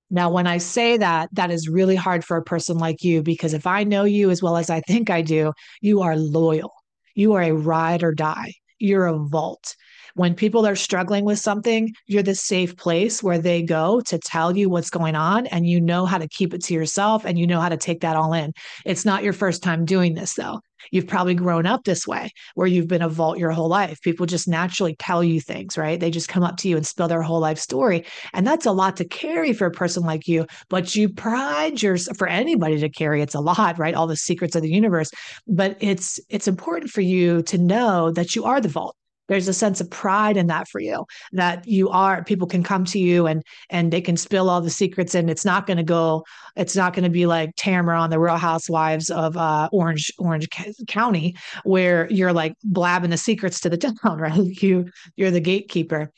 Now, 0.10 0.30
when 0.30 0.46
I 0.46 0.58
say 0.58 0.98
that, 0.98 1.30
that 1.34 1.52
is 1.52 1.70
really 1.70 1.96
hard 1.96 2.26
for 2.26 2.36
a 2.36 2.44
person 2.44 2.78
like 2.78 3.04
you 3.04 3.24
because 3.24 3.54
if 3.54 3.66
I 3.66 3.86
know 3.86 4.04
you 4.04 4.30
as 4.30 4.44
well 4.44 4.58
as 4.58 4.70
I 4.70 4.82
think 4.82 5.10
I 5.10 5.22
do, 5.22 5.54
you 5.80 6.02
are 6.02 6.18
loyal. 6.18 6.74
You 7.16 7.34
are 7.34 7.44
a 7.44 7.54
ride 7.54 8.04
or 8.04 8.14
die. 8.14 8.54
You're 8.78 9.06
a 9.06 9.18
vault. 9.18 9.76
When 10.16 10.36
people 10.36 10.66
are 10.66 10.75
struggling 10.75 11.25
with 11.25 11.40
something, 11.40 11.94
you're 12.08 12.24
the 12.24 12.36
safe 12.36 12.75
place 12.78 13.24
where 13.24 13.40
they 13.40 13.62
go 13.62 14.02
to 14.02 14.18
tell 14.18 14.56
you 14.56 14.69
what's 14.69 14.90
going 14.90 15.16
on 15.16 15.48
and 15.48 15.66
you 15.66 15.80
know 15.81 16.06
how 16.06 16.18
to 16.18 16.28
keep 16.28 16.54
it 16.54 16.63
to 16.66 16.74
yourself 16.74 17.25
and 17.25 17.38
you 17.40 17.48
know 17.48 17.60
how 17.60 17.69
to 17.69 17.78
take 17.78 18.02
that 18.02 18.16
all 18.16 18.34
in. 18.34 18.54
It's 18.86 19.06
not 19.06 19.24
your 19.24 19.34
first 19.34 19.63
time 19.63 19.86
doing 19.86 20.13
this 20.13 20.34
though. 20.34 20.60
You've 20.90 21.08
probably 21.08 21.36
grown 21.36 21.66
up 21.66 21.84
this 21.84 22.08
way 22.08 22.31
where 22.56 22.68
you've 22.68 22.88
been 22.88 23.02
a 23.02 23.10
vault 23.10 23.38
your 23.38 23.52
whole 23.52 23.68
life. 23.68 24.02
People 24.02 24.25
just 24.25 24.48
naturally 24.48 24.96
tell 24.96 25.24
you 25.24 25.40
things, 25.40 25.78
right? 25.78 26.00
They 26.00 26.10
just 26.10 26.28
come 26.28 26.44
up 26.44 26.57
to 26.57 26.69
you 26.69 26.75
and 26.75 26.88
spill 26.88 27.07
their 27.07 27.22
whole 27.22 27.40
life 27.40 27.60
story. 27.60 28.06
And 28.34 28.48
that's 28.48 28.66
a 28.66 28.72
lot 28.72 28.98
to 28.98 29.06
carry 29.06 29.54
for 29.54 29.68
a 29.68 29.72
person 29.72 30.04
like 30.04 30.28
you, 30.28 30.48
but 30.69 30.96
you 30.96 31.10
pride 31.10 31.81
yourself 31.81 32.18
for 32.18 32.28
anybody 32.28 32.80
to 32.80 32.90
carry. 32.90 33.22
It's 33.22 33.36
a 33.36 33.40
lot, 33.40 33.78
right? 33.78 33.94
All 33.94 34.07
the 34.07 34.16
secrets 34.16 34.56
of 34.56 34.64
the 34.64 34.72
universe. 34.72 35.12
But 35.48 35.78
it's 35.80 36.19
it's 36.30 36.48
important 36.48 36.92
for 36.92 37.02
you 37.02 37.44
to 37.44 37.57
know 37.57 38.12
that 38.12 38.36
you 38.36 38.46
are 38.46 38.60
the 38.60 38.69
vault 38.69 38.96
there's 39.31 39.48
a 39.48 39.54
sense 39.54 39.80
of 39.80 39.89
pride 39.89 40.36
in 40.36 40.48
that 40.48 40.68
for 40.68 40.81
you 40.81 41.06
that 41.31 41.66
you 41.66 41.88
are 41.88 42.22
people 42.22 42.45
can 42.45 42.63
come 42.63 42.83
to 42.83 43.00
you 43.00 43.28
and 43.28 43.42
and 43.69 43.89
they 43.89 44.01
can 44.01 44.18
spill 44.18 44.50
all 44.50 44.60
the 44.60 44.69
secrets 44.69 45.16
and 45.16 45.30
it's 45.30 45.45
not 45.45 45.66
going 45.66 45.78
to 45.78 45.83
go 45.83 46.22
it's 46.57 46.75
not 46.75 46.94
going 46.94 47.06
to 47.06 47.10
be 47.10 47.25
like 47.25 47.56
Tamara 47.56 47.98
on 47.98 48.10
the 48.10 48.19
Real 48.19 48.36
Housewives 48.36 49.10
of 49.10 49.38
uh, 49.38 49.69
Orange 49.72 50.12
Orange 50.19 50.50
County 50.89 51.33
where 51.63 52.12
you're 52.12 52.33
like 52.33 52.56
blabbing 52.66 53.10
the 53.10 53.18
secrets 53.18 53.62
to 53.62 53.69
the 53.69 53.78
town 54.04 54.19
right? 54.19 54.62
You 54.62 54.89
you're 55.16 55.31
the 55.31 55.39
gatekeeper. 55.39 56.12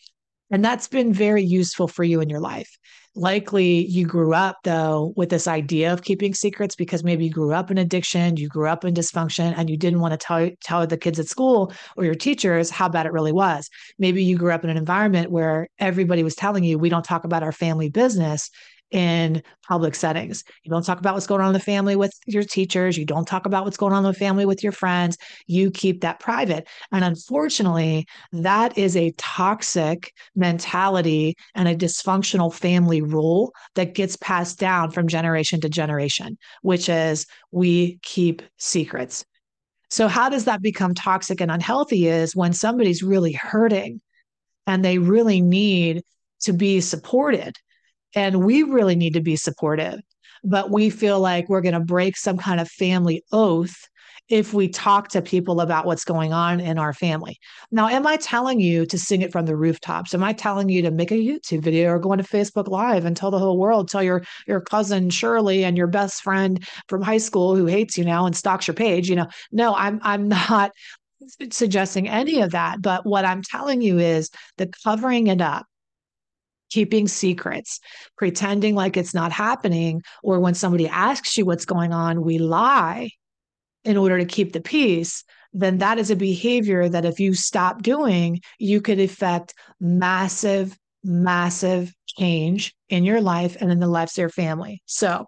And 0.50 0.66
that's 0.66 0.88
been 0.88 1.14
very 1.14 1.44
useful 1.44 1.88
for 1.88 2.04
you 2.04 2.20
in 2.20 2.30
your 2.30 2.40
life 2.40 2.78
likely 3.16 3.86
you 3.86 4.06
grew 4.06 4.34
up 4.34 4.58
though 4.64 5.14
with 5.16 5.30
this 5.30 5.48
idea 5.48 5.94
of 5.94 6.04
keeping 6.04 6.34
secrets 6.34 6.76
because 6.76 7.04
maybe 7.04 7.26
you 7.26 7.32
grew 7.32 7.54
up 7.54 7.70
in 7.70 7.78
addiction, 7.78 8.38
you 8.38 8.48
grew 8.48 8.68
up 8.68 8.84
in 8.84 8.94
dysfunction, 8.94 9.54
and 9.56 9.70
you 9.70 9.78
didn't 9.78 10.00
want 10.00 10.14
to 10.14 10.18
tell 10.18 10.50
tell 10.62 10.88
the 10.88 10.98
kids 10.98 11.20
at 11.20 11.28
school 11.28 11.72
or 11.96 12.06
your 12.06 12.16
teachers 12.16 12.70
how 12.70 12.90
bad 12.90 13.06
it 13.06 13.14
really 13.14 13.32
was. 13.32 13.70
Maybe 14.00 14.24
you 14.24 14.38
grew 14.38 14.52
up 14.52 14.64
in 14.64 14.70
an 14.70 14.78
environment 14.78 15.32
where 15.32 15.68
everybody 15.80 16.24
was 16.24 16.36
telling 16.36 16.64
you 16.64 16.78
we 16.78 16.90
don't 16.90 17.06
talk 17.06 17.24
about 17.24 17.44
our 17.44 17.52
family 17.52 17.90
business 17.90 18.50
in 18.94 19.42
public 19.68 19.96
settings. 19.96 20.44
You 20.64 20.70
don't 20.70 20.86
talk 20.86 21.00
about 21.00 21.16
what's 21.16 21.28
going 21.28 21.42
on 21.42 21.48
in 21.48 21.54
the 21.54 21.60
family 21.60 21.96
with 21.96 22.14
your 22.28 22.44
teachers. 22.44 22.98
You 22.98 23.06
don't 23.06 23.28
talk 23.28 23.46
about 23.46 23.66
what's 23.66 23.76
going 23.76 23.92
on 23.92 24.06
in 24.06 24.12
the 24.12 24.18
family 24.18 24.46
with 24.46 24.62
your 24.62 24.72
friends. 24.72 25.18
You 25.48 25.72
keep 25.72 26.02
that 26.02 26.20
private. 26.20 26.68
And 26.92 27.04
unfortunately, 27.04 28.06
that 28.32 28.78
is 28.78 28.96
a 28.96 29.12
toxic 29.18 30.14
mentality 30.36 31.36
and 31.56 31.68
a 31.68 31.76
dysfunctional 31.76 32.54
family 32.54 33.02
rule 33.02 33.52
that 33.74 33.96
gets 33.96 34.16
passed 34.16 34.60
down 34.60 34.92
from 34.92 35.08
generation 35.08 35.60
to 35.62 35.70
generation, 35.70 36.38
which 36.62 36.88
is 36.88 37.26
we 37.52 38.00
keep 38.04 38.44
secrets. 38.58 39.26
So, 39.90 40.08
how 40.08 40.30
does 40.30 40.46
that 40.46 40.62
become 40.62 40.94
toxic 40.94 41.42
and 41.42 41.52
unhealthy? 41.52 42.08
Is 42.08 42.36
when 42.36 42.54
somebody's 42.54 43.02
really 43.02 43.34
hurting 43.34 44.02
and 44.68 44.86
they 44.86 45.00
really 45.00 45.42
need 45.42 46.04
to 46.42 46.54
be 46.54 46.82
supported 46.82 47.58
and 48.16 48.44
we 48.44 48.64
really 48.64 48.96
need 48.96 49.14
to 49.14 49.22
be 49.22 49.36
supportive. 49.36 50.00
But 50.44 50.72
we 50.72 50.90
feel 50.90 51.20
like 51.20 51.48
we're 51.48 51.62
going 51.62 51.74
to 51.74 51.80
break 51.80 52.18
some 52.18 52.38
kind 52.38 52.60
of 52.60 52.70
family 52.70 53.24
oath 53.32 53.76
if 54.30 54.54
we 54.54 54.70
talk 54.70 55.10
to 55.10 55.22
people 55.22 55.60
about 55.60 55.86
what's 55.86 56.06
going 56.06 56.32
on 56.32 56.60
in 56.60 56.78
our 56.78 56.94
family. 56.94 57.38
Now, 57.72 57.88
am 57.90 58.08
I 58.08 58.16
telling 58.18 58.60
you 58.60 58.86
to 58.86 58.98
sing 58.98 59.22
it 59.22 59.32
from 59.32 59.46
the 59.46 59.56
rooftops? 59.56 60.14
Am 60.14 60.24
I 60.24 60.34
telling 60.34 60.70
you 60.70 60.82
to 60.84 60.92
make 60.92 61.12
a 61.12 61.16
YouTube 61.16 61.62
video 61.62 61.90
or 61.92 62.00
go 62.00 62.14
into 62.14 62.24
Facebook 62.24 62.68
Live 62.68 63.06
and 63.06 63.18
tell 63.18 63.32
the 63.32 63.40
whole 63.40 63.58
world, 63.58 63.90
tell 63.90 64.04
your 64.04 64.24
your 64.48 64.62
cousin 64.62 65.10
Shirley 65.10 65.64
and 65.66 65.78
your 65.78 65.88
best 65.88 66.22
friend 66.22 66.66
from 66.88 67.02
high 67.02 67.18
school 67.18 67.56
who 67.56 67.66
hates 67.66 67.98
you 67.98 68.06
now 68.06 68.26
and 68.26 68.36
stalks 68.36 68.68
your 68.68 68.76
page? 68.76 69.10
You 69.10 69.18
know, 69.18 69.28
no, 69.52 69.76
I'm 69.76 70.00
I'm 70.04 70.28
not 70.50 70.72
suggesting 71.52 72.08
any 72.08 72.42
of 72.42 72.52
that. 72.52 72.82
But 72.82 73.06
what 73.06 73.26
I'm 73.26 73.42
telling 73.42 73.82
you 73.82 74.00
is 74.00 74.30
the 74.58 74.72
covering 74.84 75.28
it 75.28 75.42
up 75.42 75.66
keeping 76.74 77.08
secrets, 77.08 77.80
pretending 78.18 78.74
like 78.74 78.98
it's 78.98 79.14
not 79.14 79.32
happening, 79.32 80.02
or 80.24 80.40
when 80.40 80.56
somebody 80.56 80.88
asks 80.88 81.38
you 81.38 81.46
what's 81.46 81.66
going 81.66 81.94
on, 81.94 82.24
we 82.24 82.40
lie 82.40 83.10
in 83.84 83.98
order 83.98 84.18
to 84.18 84.26
keep 84.26 84.54
the 84.54 84.62
peace, 84.62 85.24
then 85.54 85.78
that 85.78 86.00
is 86.00 86.10
a 86.10 86.16
behavior 86.16 86.90
that 86.90 87.06
if 87.06 87.20
you 87.20 87.34
stop 87.34 87.84
doing, 87.84 88.42
you 88.58 88.82
could 88.82 89.00
affect 89.00 89.54
massive 89.80 90.76
massive 91.04 91.94
change 92.18 92.74
in 92.90 93.04
your 93.04 93.22
life 93.22 93.58
and 93.60 93.72
in 93.72 93.80
the 93.80 93.88
lives 93.88 94.14
of 94.14 94.22
your 94.22 94.30
family. 94.30 94.82
So, 94.86 95.26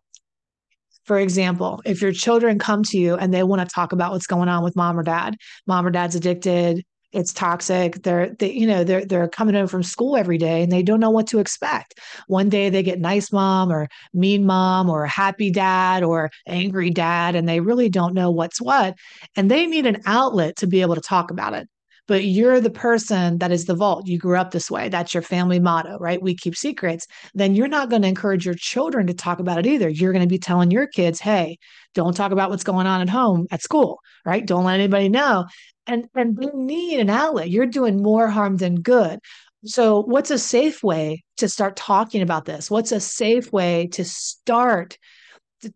for 1.03 1.19
example, 1.19 1.81
if 1.85 2.01
your 2.01 2.13
children 2.13 2.57
come 2.57 2.83
to 2.83 2.97
you 2.97 3.15
and 3.15 3.33
they 3.33 3.43
want 3.43 3.67
to 3.67 3.73
talk 3.73 3.91
about 3.91 4.11
what's 4.11 4.25
going 4.25 4.49
on 4.49 4.63
with 4.63 4.75
mom 4.75 4.97
or 4.97 5.03
dad, 5.03 5.35
mom 5.67 5.85
or 5.85 5.91
dad's 5.91 6.15
addicted, 6.15 6.83
it's 7.15 7.31
toxic. 7.33 8.03
They're 8.03 8.29
they, 8.29 8.51
you 8.51 8.67
know, 8.67 8.83
they're 8.83 9.05
they're 9.05 9.29
coming 9.29 9.55
home 9.55 9.67
from 9.67 9.83
school 9.83 10.17
every 10.17 10.37
day 10.37 10.61
and 10.61 10.71
they 10.71 10.83
don't 10.83 10.99
know 10.99 11.09
what 11.09 11.27
to 11.27 11.39
expect. 11.39 11.99
One 12.27 12.49
day 12.49 12.69
they 12.69 12.83
get 12.83 12.99
nice 12.99 13.31
mom 13.31 13.71
or 13.71 13.87
mean 14.13 14.45
mom 14.45 14.89
or 14.89 15.05
happy 15.05 15.49
dad 15.49 16.03
or 16.03 16.29
angry 16.45 16.89
dad, 16.89 17.35
and 17.35 17.47
they 17.47 17.61
really 17.61 17.89
don't 17.89 18.13
know 18.13 18.31
what's 18.31 18.61
what. 18.61 18.95
And 19.35 19.49
they 19.49 19.65
need 19.65 19.85
an 19.85 20.01
outlet 20.05 20.57
to 20.57 20.67
be 20.67 20.81
able 20.81 20.95
to 20.95 21.01
talk 21.01 21.31
about 21.31 21.53
it 21.53 21.69
but 22.07 22.23
you're 22.23 22.61
the 22.61 22.69
person 22.69 23.39
that 23.39 23.51
is 23.51 23.65
the 23.65 23.75
vault. 23.75 24.07
You 24.07 24.17
grew 24.17 24.37
up 24.37 24.51
this 24.51 24.69
way. 24.69 24.89
That's 24.89 25.13
your 25.13 25.23
family 25.23 25.59
motto, 25.59 25.97
right? 25.97 26.21
We 26.21 26.35
keep 26.35 26.55
secrets. 26.55 27.07
Then 27.33 27.55
you're 27.55 27.67
not 27.67 27.89
going 27.89 28.03
to 28.03 28.07
encourage 28.07 28.45
your 28.45 28.55
children 28.55 29.07
to 29.07 29.13
talk 29.13 29.39
about 29.39 29.59
it 29.59 29.65
either. 29.65 29.89
You're 29.89 30.11
going 30.11 30.23
to 30.23 30.29
be 30.29 30.37
telling 30.37 30.71
your 30.71 30.87
kids, 30.87 31.19
hey, 31.19 31.57
don't 31.93 32.15
talk 32.15 32.31
about 32.31 32.49
what's 32.49 32.63
going 32.63 32.87
on 32.87 33.01
at 33.01 33.09
home, 33.09 33.47
at 33.51 33.63
school, 33.63 33.99
right? 34.25 34.45
Don't 34.45 34.65
let 34.65 34.75
anybody 34.75 35.09
know. 35.09 35.45
And 35.87 36.07
and 36.15 36.35
they 36.37 36.47
need 36.53 36.99
an 36.99 37.09
outlet. 37.09 37.49
You're 37.49 37.67
doing 37.67 38.01
more 38.01 38.27
harm 38.27 38.57
than 38.57 38.81
good. 38.81 39.19
So, 39.65 40.01
what's 40.01 40.31
a 40.31 40.39
safe 40.39 40.83
way 40.83 41.23
to 41.37 41.47
start 41.47 41.75
talking 41.75 42.21
about 42.21 42.45
this? 42.45 42.69
What's 42.71 42.91
a 42.91 42.99
safe 42.99 43.51
way 43.51 43.87
to 43.93 44.03
start 44.03 44.97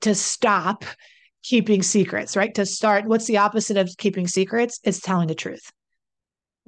to 0.01 0.15
stop 0.15 0.83
keeping 1.43 1.81
secrets, 1.81 2.35
right? 2.35 2.53
To 2.55 2.65
start, 2.65 3.05
what's 3.05 3.25
the 3.25 3.37
opposite 3.37 3.77
of 3.77 3.89
keeping 3.97 4.27
secrets? 4.27 4.79
It's 4.83 4.99
telling 4.99 5.27
the 5.27 5.35
truth 5.35 5.71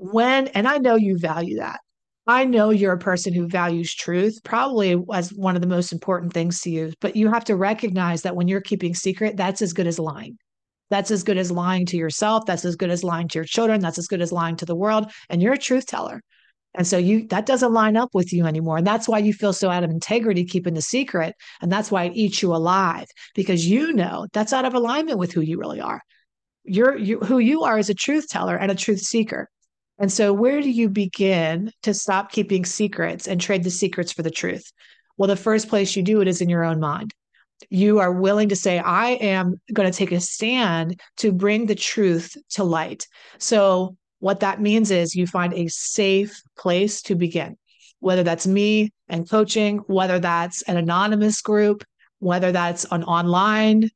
when, 0.01 0.47
and 0.47 0.67
I 0.67 0.79
know 0.79 0.95
you 0.95 1.17
value 1.17 1.57
that. 1.57 1.79
I 2.27 2.45
know 2.45 2.69
you're 2.69 2.93
a 2.93 2.99
person 2.99 3.33
who 3.33 3.47
values 3.47 3.93
truth, 3.93 4.39
probably 4.43 4.95
as 5.13 5.31
one 5.31 5.55
of 5.55 5.61
the 5.61 5.67
most 5.67 5.91
important 5.91 6.33
things 6.33 6.61
to 6.61 6.69
you, 6.69 6.93
but 7.01 7.15
you 7.15 7.29
have 7.31 7.45
to 7.45 7.55
recognize 7.55 8.21
that 8.23 8.35
when 8.35 8.47
you're 8.47 8.61
keeping 8.61 8.95
secret, 8.95 9.37
that's 9.37 9.61
as 9.61 9.73
good 9.73 9.87
as 9.87 9.99
lying. 9.99 10.37
That's 10.89 11.11
as 11.11 11.23
good 11.23 11.37
as 11.37 11.51
lying 11.51 11.85
to 11.87 11.97
yourself. 11.97 12.45
That's 12.45 12.65
as 12.65 12.75
good 12.75 12.89
as 12.89 13.03
lying 13.03 13.27
to 13.29 13.37
your 13.37 13.45
children. 13.45 13.79
That's 13.79 13.97
as 13.97 14.07
good 14.07 14.21
as 14.21 14.31
lying 14.31 14.55
to 14.57 14.65
the 14.65 14.75
world. 14.75 15.11
And 15.29 15.41
you're 15.41 15.53
a 15.53 15.57
truth 15.57 15.85
teller. 15.85 16.21
And 16.73 16.87
so 16.87 16.97
you 16.97 17.27
that 17.27 17.45
doesn't 17.45 17.73
line 17.73 17.97
up 17.97 18.09
with 18.13 18.33
you 18.33 18.45
anymore. 18.45 18.77
And 18.77 18.87
that's 18.87 19.07
why 19.07 19.19
you 19.19 19.33
feel 19.33 19.53
so 19.53 19.69
out 19.69 19.83
of 19.83 19.89
integrity 19.89 20.45
keeping 20.45 20.73
the 20.73 20.81
secret. 20.81 21.35
And 21.61 21.71
that's 21.71 21.91
why 21.91 22.05
it 22.05 22.15
eats 22.15 22.41
you 22.41 22.55
alive 22.55 23.07
because 23.35 23.67
you 23.67 23.93
know 23.93 24.27
that's 24.33 24.53
out 24.53 24.65
of 24.65 24.73
alignment 24.73 25.19
with 25.19 25.31
who 25.31 25.41
you 25.41 25.59
really 25.59 25.81
are. 25.81 26.01
You're 26.63 26.97
you, 26.97 27.19
who 27.19 27.39
you 27.39 27.63
are 27.63 27.77
is 27.77 27.89
a 27.89 27.93
truth 27.93 28.27
teller 28.29 28.55
and 28.55 28.71
a 28.71 28.75
truth 28.75 29.01
seeker. 29.01 29.49
And 30.01 30.11
so, 30.11 30.33
where 30.33 30.61
do 30.61 30.69
you 30.69 30.89
begin 30.89 31.71
to 31.83 31.93
stop 31.93 32.31
keeping 32.31 32.65
secrets 32.65 33.27
and 33.27 33.39
trade 33.39 33.63
the 33.63 33.69
secrets 33.69 34.11
for 34.11 34.23
the 34.23 34.31
truth? 34.31 34.73
Well, 35.15 35.27
the 35.27 35.35
first 35.35 35.69
place 35.69 35.95
you 35.95 36.01
do 36.01 36.21
it 36.21 36.27
is 36.27 36.41
in 36.41 36.49
your 36.49 36.63
own 36.63 36.79
mind. 36.79 37.13
You 37.69 37.99
are 37.99 38.11
willing 38.11 38.49
to 38.49 38.55
say, 38.55 38.79
I 38.79 39.09
am 39.11 39.61
going 39.71 39.89
to 39.89 39.95
take 39.95 40.11
a 40.11 40.19
stand 40.19 40.99
to 41.17 41.31
bring 41.31 41.67
the 41.67 41.75
truth 41.75 42.35
to 42.53 42.63
light. 42.63 43.05
So, 43.37 43.95
what 44.17 44.39
that 44.39 44.59
means 44.59 44.89
is 44.89 45.15
you 45.15 45.27
find 45.27 45.53
a 45.53 45.67
safe 45.67 46.41
place 46.57 47.03
to 47.03 47.13
begin, 47.13 47.55
whether 47.99 48.23
that's 48.23 48.47
me 48.47 48.93
and 49.07 49.29
coaching, 49.29 49.77
whether 49.85 50.17
that's 50.17 50.63
an 50.63 50.77
anonymous 50.77 51.43
group, 51.43 51.83
whether 52.17 52.51
that's 52.51 52.87
an 52.89 53.03
online 53.03 53.91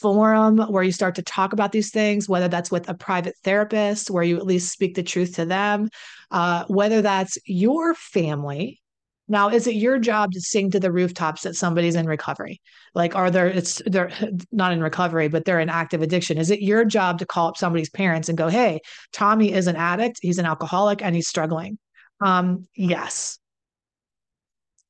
forum 0.00 0.58
where 0.58 0.82
you 0.82 0.92
start 0.92 1.14
to 1.14 1.22
talk 1.22 1.52
about 1.52 1.72
these 1.72 1.90
things, 1.90 2.28
whether 2.28 2.48
that's 2.48 2.70
with 2.70 2.88
a 2.88 2.94
private 2.94 3.34
therapist, 3.44 4.10
where 4.10 4.22
you 4.22 4.36
at 4.36 4.46
least 4.46 4.72
speak 4.72 4.94
the 4.94 5.02
truth 5.02 5.36
to 5.36 5.44
them, 5.44 5.88
uh, 6.30 6.64
whether 6.68 7.02
that's 7.02 7.38
your 7.44 7.94
family. 7.94 8.80
Now, 9.28 9.48
is 9.48 9.66
it 9.66 9.76
your 9.76 9.98
job 9.98 10.32
to 10.32 10.40
sing 10.40 10.70
to 10.72 10.80
the 10.80 10.90
rooftops 10.90 11.42
that 11.42 11.54
somebody's 11.54 11.94
in 11.94 12.06
recovery? 12.06 12.60
Like, 12.94 13.14
are 13.14 13.30
there, 13.30 13.46
it's, 13.46 13.80
they're 13.86 14.10
not 14.52 14.72
in 14.72 14.82
recovery, 14.82 15.28
but 15.28 15.44
they're 15.44 15.60
in 15.60 15.68
active 15.68 16.02
addiction. 16.02 16.36
Is 16.36 16.50
it 16.50 16.60
your 16.60 16.84
job 16.84 17.18
to 17.20 17.26
call 17.26 17.48
up 17.48 17.56
somebody's 17.56 17.90
parents 17.90 18.28
and 18.28 18.36
go, 18.36 18.48
hey, 18.48 18.80
Tommy 19.12 19.52
is 19.52 19.66
an 19.66 19.76
addict, 19.76 20.18
he's 20.20 20.38
an 20.38 20.46
alcoholic, 20.46 21.02
and 21.02 21.14
he's 21.14 21.28
struggling? 21.28 21.78
Um, 22.20 22.66
yes, 22.74 23.39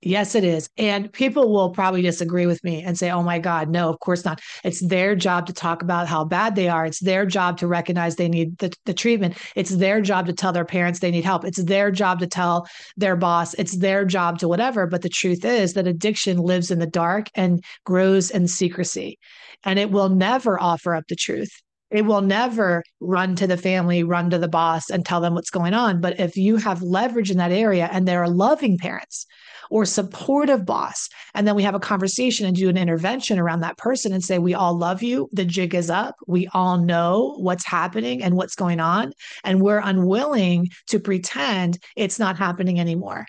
Yes, 0.03 0.35
it 0.35 0.45
is. 0.45 0.71
And 0.79 1.13
people 1.13 1.53
will 1.53 1.71
probably 1.71 2.01
disagree 2.01 2.47
with 2.47 2.65
me 2.65 2.83
and 2.83 2.97
say, 2.97 3.11
oh 3.11 3.23
my 3.23 3.39
God, 3.39 3.69
no, 3.69 3.91
of 3.91 4.01
course 4.01 4.25
not. 4.25 4.41
It's 4.65 4.81
their 4.81 5.15
job 5.15 5.47
to 5.47 5.53
talk 5.53 5.83
about 5.83 6.09
how 6.09 6.25
bad 6.25 6.55
they 6.55 6.69
are. 6.69 6.87
It's 6.87 7.01
their 7.01 7.27
job 7.27 7.59
to 7.59 7.67
recognize 7.67 8.17
they 8.17 8.29
need 8.29 8.57
the, 8.59 8.73
the 8.87 8.95
treatment. 8.95 9.37
It's 9.57 9.77
their 9.77 10.01
job 10.01 10.25
to 10.27 10.33
tell 10.33 10.53
their 10.53 10.65
parents 10.65 11.01
they 11.01 11.11
need 11.11 11.25
help. 11.25 11.45
It's 11.45 11.63
their 11.63 11.91
job 11.91 12.21
to 12.21 12.27
tell 12.27 12.67
their 12.97 13.15
boss. 13.15 13.53
It's 13.55 13.77
their 13.77 14.07
job 14.07 14.39
to 14.39 14.49
whatever. 14.49 14.87
But 14.87 15.03
the 15.03 15.11
truth 15.11 15.45
is 15.45 15.75
that 15.75 15.87
addiction 15.87 16.39
lives 16.39 16.71
in 16.71 16.79
the 16.79 16.87
dark 16.87 17.29
and 17.35 17.63
grows 17.85 18.31
in 18.31 18.49
secrecy, 18.49 19.19
and 19.65 19.79
it 19.79 19.91
will 19.91 20.09
never 20.09 20.59
offer 20.59 20.95
up 20.95 21.09
the 21.09 21.17
truth. 21.17 21.51
It 21.91 22.07
will 22.07 22.23
never 22.23 22.85
run 23.01 23.37
to 23.37 23.47
the 23.47 23.57
family, 23.57 24.05
run 24.05 24.31
to 24.31 24.39
the 24.39 24.49
boss, 24.49 24.89
and 24.89 25.05
tell 25.05 25.21
them 25.21 25.35
what's 25.35 25.51
going 25.51 25.75
on. 25.75 26.01
But 26.01 26.21
if 26.21 26.37
you 26.37 26.57
have 26.57 26.83
leverage 26.83 27.31
in 27.31 27.39
that 27.39 27.53
area 27.53 27.89
and 27.93 28.07
there 28.07 28.23
are 28.23 28.31
loving 28.31 28.79
parents, 28.79 29.27
or 29.71 29.85
supportive 29.85 30.67
boss. 30.67 31.09
And 31.35 31.49
then 31.49 31.55
we 31.55 31.63
have 31.63 31.75
a 31.75 31.81
conversation 31.81 32.45
and 32.45 32.57
do 32.57 32.69
an 32.69 32.77
intervention 32.77 33.39
around 33.39 33.61
that 33.61 33.79
person 33.79 34.13
and 34.13 34.23
say, 34.23 34.39
We 34.39 34.55
all 34.55 34.77
love 34.77 35.03
you. 35.03 35.29
The 35.33 35.45
jig 35.45 35.75
is 35.75 35.89
up. 35.89 36.17
We 36.27 36.49
all 36.53 36.77
know 36.77 37.37
what's 37.39 37.65
happening 37.65 38.23
and 38.23 38.37
what's 38.37 38.57
going 38.57 38.81
on. 38.81 39.13
And 39.45 39.63
we're 39.63 39.81
unwilling 39.81 40.69
to 40.89 40.99
pretend 40.99 41.79
it's 41.97 42.19
not 42.19 42.37
happening 42.37 42.79
anymore. 42.79 43.25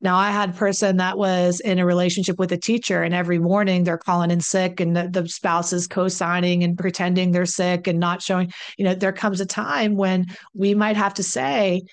Now, 0.00 0.16
I 0.16 0.30
had 0.30 0.50
a 0.50 0.52
person 0.52 0.98
that 0.98 1.16
was 1.16 1.60
in 1.60 1.78
a 1.78 1.86
relationship 1.86 2.38
with 2.38 2.52
a 2.52 2.58
teacher, 2.58 3.02
and 3.02 3.14
every 3.14 3.38
morning 3.38 3.84
they're 3.84 3.96
calling 3.96 4.30
in 4.30 4.42
sick, 4.42 4.78
and 4.78 4.94
the, 4.94 5.08
the 5.08 5.26
spouse 5.26 5.72
is 5.72 5.86
co 5.86 6.08
signing 6.08 6.62
and 6.62 6.76
pretending 6.76 7.32
they're 7.32 7.46
sick 7.46 7.86
and 7.86 7.98
not 7.98 8.20
showing. 8.20 8.52
You 8.76 8.84
know, 8.84 8.94
there 8.94 9.14
comes 9.14 9.40
a 9.40 9.46
time 9.46 9.96
when 9.96 10.26
we 10.52 10.74
might 10.74 10.96
have 10.96 11.14
to 11.14 11.22
say, 11.22 11.84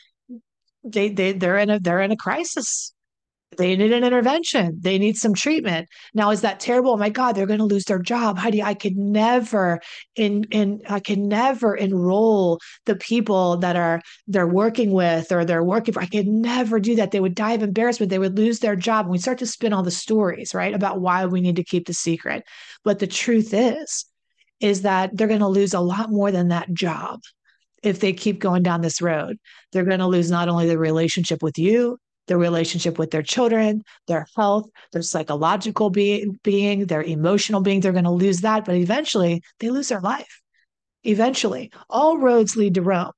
they, 0.83 1.09
they 1.09 1.33
they're 1.33 1.57
in 1.57 1.69
a 1.69 1.79
they're 1.79 2.01
in 2.01 2.11
a 2.11 2.17
crisis 2.17 2.91
they 3.57 3.75
need 3.75 3.91
an 3.91 4.03
intervention. 4.03 4.77
They 4.79 4.97
need 4.97 5.17
some 5.17 5.33
treatment. 5.33 5.89
Now, 6.13 6.31
is 6.31 6.41
that 6.41 6.59
terrible? 6.59 6.91
Oh 6.91 6.97
my 6.97 7.09
God, 7.09 7.33
they're 7.33 7.45
going 7.45 7.59
to 7.59 7.65
lose 7.65 7.83
their 7.83 7.99
job. 7.99 8.37
Heidi, 8.37 8.63
I 8.63 8.73
could 8.73 8.95
never 8.95 9.81
in 10.15 10.45
in 10.51 10.81
I 10.87 11.01
can 11.01 11.27
never 11.27 11.75
enroll 11.75 12.59
the 12.85 12.95
people 12.95 13.57
that 13.57 13.75
are 13.75 14.01
they're 14.27 14.47
working 14.47 14.91
with 14.91 15.31
or 15.31 15.43
they're 15.43 15.63
working 15.63 15.93
for. 15.93 16.01
I 16.01 16.05
could 16.05 16.27
never 16.27 16.79
do 16.79 16.95
that. 16.95 17.11
They 17.11 17.19
would 17.19 17.35
die 17.35 17.53
of 17.53 17.63
embarrassment. 17.63 18.09
They 18.09 18.19
would 18.19 18.37
lose 18.37 18.59
their 18.59 18.77
job. 18.77 19.05
And 19.05 19.11
we 19.11 19.17
start 19.17 19.39
to 19.39 19.47
spin 19.47 19.73
all 19.73 19.83
the 19.83 19.91
stories, 19.91 20.53
right? 20.53 20.73
About 20.73 21.01
why 21.01 21.25
we 21.25 21.41
need 21.41 21.57
to 21.57 21.63
keep 21.63 21.87
the 21.87 21.93
secret. 21.93 22.43
But 22.85 22.99
the 22.99 23.07
truth 23.07 23.53
is, 23.53 24.05
is 24.61 24.83
that 24.83 25.09
they're 25.13 25.27
going 25.27 25.39
to 25.41 25.47
lose 25.47 25.73
a 25.73 25.79
lot 25.81 26.09
more 26.09 26.31
than 26.31 26.49
that 26.49 26.73
job 26.73 27.19
if 27.83 27.99
they 27.99 28.13
keep 28.13 28.39
going 28.39 28.63
down 28.63 28.81
this 28.81 29.01
road. 29.01 29.37
They're 29.71 29.83
going 29.83 29.99
to 29.99 30.07
lose 30.07 30.31
not 30.31 30.49
only 30.49 30.67
the 30.67 30.77
relationship 30.77 31.41
with 31.41 31.57
you, 31.57 31.97
their 32.27 32.37
relationship 32.37 32.97
with 32.99 33.11
their 33.11 33.23
children, 33.23 33.83
their 34.07 34.27
health, 34.35 34.69
their 34.91 35.01
psychological 35.01 35.89
be- 35.89 36.29
being, 36.43 36.85
their 36.85 37.03
emotional 37.03 37.61
being. 37.61 37.79
They're 37.79 37.91
going 37.91 38.03
to 38.05 38.11
lose 38.11 38.41
that, 38.41 38.65
but 38.65 38.75
eventually 38.75 39.41
they 39.59 39.69
lose 39.69 39.89
their 39.89 40.01
life. 40.01 40.41
Eventually, 41.03 41.71
all 41.89 42.17
roads 42.17 42.55
lead 42.55 42.75
to 42.75 42.81
Rome. 42.81 43.11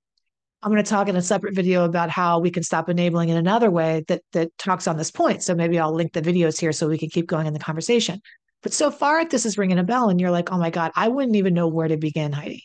I'm 0.61 0.71
going 0.71 0.83
to 0.83 0.89
talk 0.89 1.09
in 1.09 1.17
a 1.17 1.21
separate 1.21 1.53
video 1.53 1.83
about 1.83 2.09
how 2.09 2.39
we 2.39 2.49
can 2.49 2.63
stop 2.63 2.87
enabling 2.87 3.27
in 3.27 3.35
another 3.35 3.69
way 3.69 4.05
that 4.07 4.21
that 4.31 4.57
talks 4.57 4.87
on 4.87 4.95
this 4.95 5.11
point. 5.11 5.43
So 5.43 5.53
maybe 5.53 5.77
I'll 5.77 5.93
link 5.93 6.13
the 6.13 6.21
videos 6.21 6.57
here 6.57 6.71
so 6.71 6.87
we 6.87 6.97
can 6.97 7.09
keep 7.09 7.27
going 7.27 7.47
in 7.47 7.53
the 7.53 7.59
conversation. 7.59 8.21
But 8.61 8.71
so 8.71 8.89
far, 8.89 9.25
this 9.25 9.45
is 9.45 9.57
ringing 9.57 9.79
a 9.79 9.83
bell, 9.83 10.07
and 10.07 10.21
you're 10.21 10.31
like, 10.31 10.53
"Oh 10.53 10.57
my 10.57 10.69
God, 10.69 10.91
I 10.95 11.09
wouldn't 11.09 11.35
even 11.35 11.53
know 11.53 11.67
where 11.67 11.89
to 11.89 11.97
begin, 11.97 12.31
Heidi. 12.31 12.63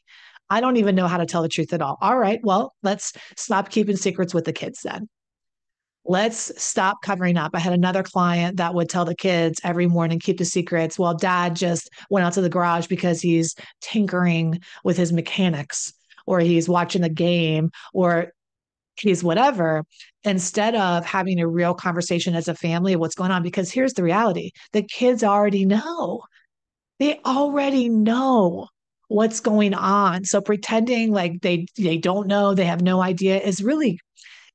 I 0.49 0.61
don't 0.61 0.77
even 0.77 0.95
know 0.95 1.09
how 1.09 1.17
to 1.17 1.27
tell 1.27 1.43
the 1.43 1.49
truth 1.49 1.73
at 1.73 1.83
all." 1.83 1.99
All 2.01 2.17
right, 2.17 2.39
well, 2.45 2.73
let's 2.85 3.13
stop 3.37 3.69
keeping 3.71 3.97
secrets 3.97 4.33
with 4.33 4.45
the 4.45 4.53
kids 4.53 4.83
then 4.85 5.09
let's 6.05 6.63
stop 6.63 7.03
covering 7.03 7.37
up. 7.37 7.53
I 7.55 7.59
had 7.59 7.73
another 7.73 8.03
client 8.03 8.57
that 8.57 8.75
would 8.75 8.89
tell 8.89 9.05
the 9.05 9.15
kids 9.15 9.61
every 9.63 9.87
morning, 9.87 10.19
keep 10.19 10.39
the 10.39 10.45
secrets. 10.45 10.99
Well, 10.99 11.15
dad 11.15 11.55
just 11.55 11.91
went 12.11 12.25
out 12.25 12.33
to 12.35 12.41
the 12.41 12.49
garage 12.49 12.87
because 12.87 13.21
he's 13.21 13.55
tinkering 13.81 14.61
with 14.85 14.97
his 14.97 15.13
mechanics 15.13 15.93
or 16.27 16.41
he's 16.41 16.69
watching 16.69 17.03
the 17.03 17.09
game 17.09 17.71
or 17.93 18.33
he's 19.01 19.23
whatever, 19.23 19.85
instead 20.25 20.75
of 20.75 21.05
having 21.05 21.41
a 21.41 21.49
real 21.49 21.75
conversation 21.75 22.35
as 22.35 22.49
a 22.49 22.55
family 22.55 22.95
of 22.95 23.01
what's 23.01 23.15
going 23.15 23.31
on. 23.31 23.43
Because 23.43 23.71
here's 23.71 23.95
the 23.95 24.03
reality 24.03 24.51
the 24.73 24.83
kids 24.83 25.23
already 25.23 25.65
know. 25.65 26.23
They 26.99 27.21
already 27.25 27.89
know 27.89 28.69
what's 29.09 29.41
going 29.41 29.75
on. 29.75 30.25
So 30.25 30.41
pretending 30.41 31.13
like 31.13 31.41
they 31.43 31.67
they 31.77 31.99
don't 31.99 32.27
know, 32.27 32.55
they 32.55 32.65
have 32.65 32.83
no 32.83 33.01
idea 33.01 33.41
is 33.41 33.63
really 33.63 33.99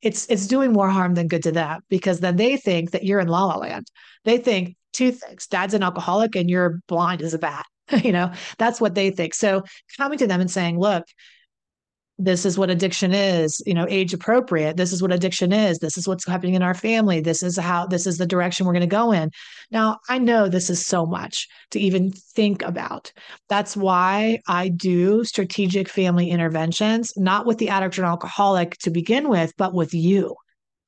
it's 0.03 0.25
it's 0.27 0.47
doing 0.47 0.73
more 0.73 0.89
harm 0.89 1.15
than 1.15 1.27
good 1.27 1.43
to 1.43 1.51
them 1.51 1.81
because 1.89 2.19
then 2.19 2.35
they 2.35 2.57
think 2.57 2.91
that 2.91 3.03
you're 3.03 3.19
in 3.19 3.27
la 3.27 3.45
la 3.45 3.57
land. 3.57 3.87
They 4.25 4.37
think 4.37 4.75
two 4.91 5.11
things: 5.11 5.47
dad's 5.47 5.73
an 5.73 5.83
alcoholic 5.83 6.35
and 6.35 6.49
you're 6.49 6.79
blind 6.87 7.21
as 7.21 7.33
a 7.33 7.39
bat. 7.39 7.65
you 8.03 8.11
know, 8.11 8.31
that's 8.57 8.79
what 8.79 8.95
they 8.95 9.11
think. 9.11 9.33
So 9.33 9.63
coming 9.97 10.17
to 10.19 10.27
them 10.27 10.41
and 10.41 10.51
saying, 10.51 10.79
look, 10.79 11.03
this 12.19 12.45
is 12.45 12.57
what 12.57 12.69
addiction 12.69 13.11
is 13.13 13.61
you 13.65 13.73
know 13.73 13.87
age 13.89 14.13
appropriate. 14.13 14.77
This 14.77 14.93
is 14.93 15.01
what 15.01 15.11
addiction 15.11 15.51
is. 15.51 15.79
This 15.79 15.97
is 15.97 16.07
what's 16.07 16.27
happening 16.27 16.53
in 16.53 16.61
our 16.61 16.73
family. 16.73 17.21
This 17.21 17.41
is 17.43 17.57
how 17.57 17.87
this 17.87 18.05
is 18.05 18.17
the 18.17 18.25
direction 18.25 18.65
we're 18.65 18.73
going 18.73 18.81
to 18.81 18.87
go 18.87 19.11
in. 19.11 19.31
Now 19.71 19.97
i 20.09 20.17
know 20.17 20.47
this 20.47 20.69
is 20.69 20.85
so 20.85 21.05
much 21.05 21.47
to 21.71 21.79
even 21.79 22.11
think 22.11 22.61
about. 22.61 23.11
That's 23.49 23.75
why 23.75 24.39
i 24.47 24.69
do 24.69 25.23
strategic 25.23 25.89
family 25.89 26.29
interventions 26.29 27.13
not 27.17 27.45
with 27.45 27.57
the 27.57 27.69
addict 27.69 27.97
or 27.97 28.05
alcoholic 28.05 28.77
to 28.79 28.89
begin 28.89 29.29
with 29.29 29.53
but 29.57 29.73
with 29.73 29.93
you 29.93 30.35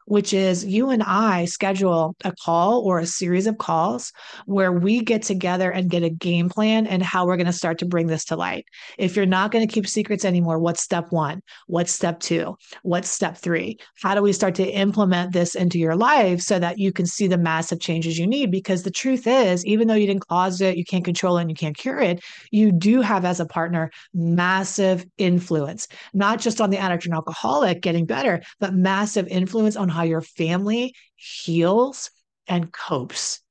which 0.06 0.34
is 0.34 0.66
you 0.66 0.90
and 0.90 1.04
I 1.04 1.46
schedule 1.46 2.16
a 2.24 2.34
call 2.44 2.82
or 2.82 3.00
a 3.00 3.06
series 3.06 3.48
of 3.48 3.58
calls 3.58 4.12
where 4.46 4.72
we 4.72 5.02
get 5.02 5.24
together 5.24 5.72
and 5.72 5.90
get 5.90 6.04
a 6.04 6.10
game 6.10 6.50
plan 6.50 6.88
and 6.88 7.04
how 7.04 7.26
we're 7.26 7.38
going 7.38 7.46
to 7.48 7.54
start 7.54 7.80
to 7.80 7.86
bring 7.86 8.08
this 8.08 8.26
to 8.26 8.36
light. 8.36 8.66
If 8.98 9.16
you're 9.16 9.26
not 9.26 9.52
going 9.52 9.68
to 9.68 9.74
keep 9.74 9.88
secrets 9.88 10.26
anymore, 10.26 10.60
what's 10.60 10.82
step 10.82 11.12
one? 11.12 11.42
What's 11.68 11.92
step 11.92 12.20
two? 12.20 12.56
What's 12.84 13.10
step 13.10 13.38
three? 13.38 13.78
How 14.02 14.16
do 14.16 14.22
we 14.22 14.34
start 14.34 14.56
to 14.56 14.70
implement 14.70 15.34
this 15.34 15.56
into 15.56 15.80
your 15.80 15.96
life 15.96 16.42
so 16.42 16.60
that 16.60 16.78
you 16.78 16.92
can 16.92 17.06
see 17.06 17.28
the 17.28 17.38
massive 17.38 17.80
changes 17.80 18.18
you 18.18 18.28
need? 18.28 18.52
Because 18.52 18.84
the 18.84 18.92
truth 18.92 19.28
is, 19.28 19.66
even 19.66 19.88
though 19.88 19.96
you 19.96 20.08
didn't 20.08 20.28
cause 20.28 20.62
it, 20.62 20.78
you 20.78 20.86
can't 20.86 21.06
control 21.06 21.38
it, 21.38 21.42
and 21.42 21.50
you 21.50 21.56
can't 21.56 21.78
cure 21.78 22.00
it, 22.00 22.24
you 22.52 22.72
do 22.72 23.02
have 23.02 23.26
as 23.26 23.40
a 23.40 23.46
partner 23.46 23.92
massive 24.14 25.06
influence, 25.18 25.88
not 26.14 26.40
just 26.40 26.62
on 26.62 26.70
the 26.70 26.78
addict 26.78 27.06
and 27.06 27.14
alcoholic 27.14 27.82
getting 27.82 28.06
better, 28.06 28.42
but 28.60 28.74
massive 28.74 29.28
influence 29.28 29.76
on 29.76 29.90
how 29.96 30.04
your 30.04 30.22
family 30.22 30.94
heals 31.16 32.12
and 32.48 32.72
copes 32.72 33.42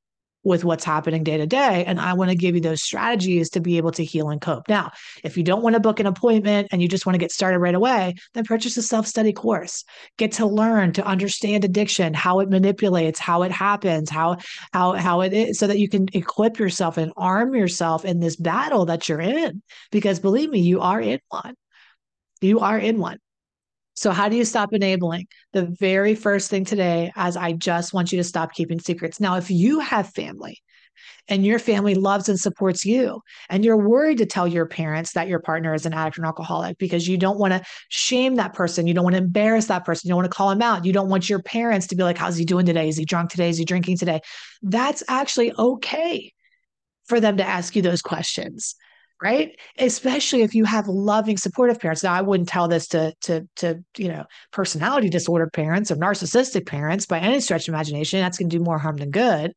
with 0.44 0.62
what's 0.62 0.84
happening 0.84 1.24
day 1.24 1.38
to 1.38 1.46
day. 1.46 1.84
And 1.86 1.98
I 1.98 2.12
want 2.12 2.30
to 2.30 2.36
give 2.36 2.54
you 2.54 2.60
those 2.60 2.82
strategies 2.82 3.50
to 3.50 3.60
be 3.60 3.78
able 3.78 3.92
to 3.92 4.04
heal 4.04 4.28
and 4.28 4.40
cope. 4.40 4.68
Now, 4.68 4.92
if 5.24 5.36
you 5.36 5.42
don't 5.42 5.62
want 5.62 5.74
to 5.74 5.80
book 5.80 6.00
an 6.00 6.06
appointment 6.06 6.68
and 6.70 6.82
you 6.82 6.88
just 6.88 7.06
want 7.06 7.14
to 7.14 7.18
get 7.18 7.32
started 7.32 7.58
right 7.58 7.74
away, 7.74 8.14
then 8.34 8.44
purchase 8.44 8.76
a 8.76 8.82
self 8.82 9.06
study 9.06 9.32
course. 9.32 9.84
Get 10.18 10.32
to 10.32 10.46
learn 10.46 10.92
to 10.92 11.04
understand 11.04 11.64
addiction, 11.64 12.12
how 12.12 12.40
it 12.40 12.50
manipulates, 12.50 13.18
how 13.18 13.42
it 13.42 13.52
happens, 13.52 14.10
how 14.10 14.36
how 14.72 14.92
how 14.92 15.22
it 15.22 15.32
is, 15.32 15.58
so 15.58 15.66
that 15.66 15.78
you 15.78 15.88
can 15.88 16.08
equip 16.12 16.58
yourself 16.58 16.98
and 16.98 17.12
arm 17.16 17.54
yourself 17.54 18.04
in 18.04 18.20
this 18.20 18.36
battle 18.36 18.84
that 18.86 19.08
you're 19.08 19.20
in. 19.20 19.62
Because 19.90 20.20
believe 20.20 20.50
me, 20.50 20.60
you 20.60 20.80
are 20.80 21.00
in 21.00 21.20
one. 21.30 21.54
You 22.42 22.60
are 22.60 22.78
in 22.78 22.98
one. 22.98 23.18
So, 23.94 24.10
how 24.10 24.28
do 24.28 24.36
you 24.36 24.44
stop 24.44 24.72
enabling? 24.72 25.26
The 25.52 25.66
very 25.66 26.14
first 26.14 26.50
thing 26.50 26.64
today, 26.64 27.12
as 27.14 27.36
I 27.36 27.52
just 27.52 27.94
want 27.94 28.12
you 28.12 28.18
to 28.18 28.24
stop 28.24 28.52
keeping 28.52 28.80
secrets. 28.80 29.20
Now, 29.20 29.36
if 29.36 29.50
you 29.50 29.78
have 29.78 30.10
family 30.10 30.60
and 31.28 31.46
your 31.46 31.58
family 31.58 31.94
loves 31.94 32.28
and 32.28 32.38
supports 32.38 32.84
you, 32.84 33.20
and 33.48 33.64
you're 33.64 33.76
worried 33.76 34.18
to 34.18 34.26
tell 34.26 34.48
your 34.48 34.66
parents 34.66 35.12
that 35.12 35.28
your 35.28 35.38
partner 35.38 35.74
is 35.74 35.86
an 35.86 35.94
addict 35.94 36.18
or 36.18 36.22
an 36.22 36.26
alcoholic 36.26 36.76
because 36.78 37.06
you 37.06 37.16
don't 37.16 37.38
want 37.38 37.52
to 37.52 37.62
shame 37.88 38.34
that 38.36 38.52
person, 38.52 38.86
you 38.86 38.94
don't 38.94 39.04
want 39.04 39.14
to 39.14 39.22
embarrass 39.22 39.66
that 39.66 39.84
person, 39.84 40.08
you 40.08 40.10
don't 40.10 40.18
want 40.22 40.30
to 40.30 40.36
call 40.36 40.50
him 40.50 40.62
out, 40.62 40.84
you 40.84 40.92
don't 40.92 41.08
want 41.08 41.30
your 41.30 41.42
parents 41.42 41.86
to 41.86 41.96
be 41.96 42.02
like, 42.02 42.18
How's 42.18 42.36
he 42.36 42.44
doing 42.44 42.66
today? 42.66 42.88
Is 42.88 42.96
he 42.96 43.04
drunk 43.04 43.30
today? 43.30 43.48
Is 43.48 43.58
he 43.58 43.64
drinking 43.64 43.98
today? 43.98 44.20
That's 44.62 45.04
actually 45.08 45.52
okay 45.56 46.32
for 47.06 47.20
them 47.20 47.36
to 47.36 47.44
ask 47.44 47.76
you 47.76 47.82
those 47.82 48.02
questions 48.02 48.74
right? 49.24 49.58
Especially 49.78 50.42
if 50.42 50.54
you 50.54 50.64
have 50.66 50.86
loving 50.86 51.38
supportive 51.38 51.80
parents. 51.80 52.02
Now 52.02 52.12
i 52.12 52.20
wouldn't 52.20 52.48
tell 52.48 52.68
this 52.68 52.86
to 52.88 53.14
to 53.22 53.48
to 53.56 53.82
you 53.96 54.08
know 54.08 54.24
personality 54.52 55.08
disordered 55.08 55.52
parents 55.52 55.90
or 55.90 55.96
narcissistic 55.96 56.66
parents 56.66 57.06
by 57.06 57.18
any 57.18 57.40
stretch 57.40 57.66
of 57.66 57.72
imagination. 57.72 58.20
That's 58.20 58.36
going 58.38 58.50
to 58.50 58.58
do 58.58 58.62
more 58.62 58.78
harm 58.78 58.98
than 58.98 59.10
good. 59.10 59.54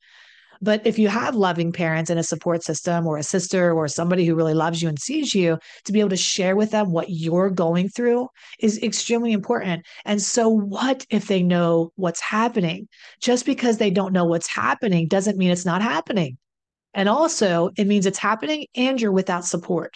But 0.62 0.88
if 0.88 0.98
you 0.98 1.10
have 1.10 1.36
loving 1.36 1.72
parents 1.72 2.10
and 2.10 2.20
a 2.20 2.24
support 2.24 2.64
system 2.64 3.06
or 3.06 3.18
a 3.18 3.24
sister 3.24 3.74
or 3.74 3.88
somebody 3.88 4.26
who 4.26 4.36
really 4.36 4.56
loves 4.56 4.82
you 4.82 4.90
and 4.90 4.98
sees 4.98 5.36
you 5.36 5.60
to 5.84 5.92
be 5.92 6.00
able 6.00 6.10
to 6.10 6.18
share 6.18 6.56
with 6.56 6.72
them 6.72 6.92
what 6.92 7.10
you're 7.10 7.52
going 7.52 7.90
through 7.90 8.30
is 8.60 8.82
extremely 8.82 9.34
important. 9.34 9.86
And 10.06 10.20
so 10.20 10.50
what 10.50 11.06
if 11.12 11.28
they 11.28 11.44
know 11.44 11.92
what's 11.96 12.22
happening? 12.22 12.88
Just 13.22 13.46
because 13.46 13.78
they 13.78 13.92
don't 13.92 14.14
know 14.14 14.26
what's 14.26 14.48
happening 14.48 15.08
doesn't 15.08 15.38
mean 15.38 15.52
it's 15.52 15.66
not 15.66 15.84
happening 15.84 16.38
and 16.94 17.08
also, 17.08 17.70
it 17.78 17.88
means 17.88 18.06
it's 18.06 18.18
happening 18.18 18.66
and 18.76 19.00
you're 19.00 19.12
without 19.12 19.46
support. 19.46 19.96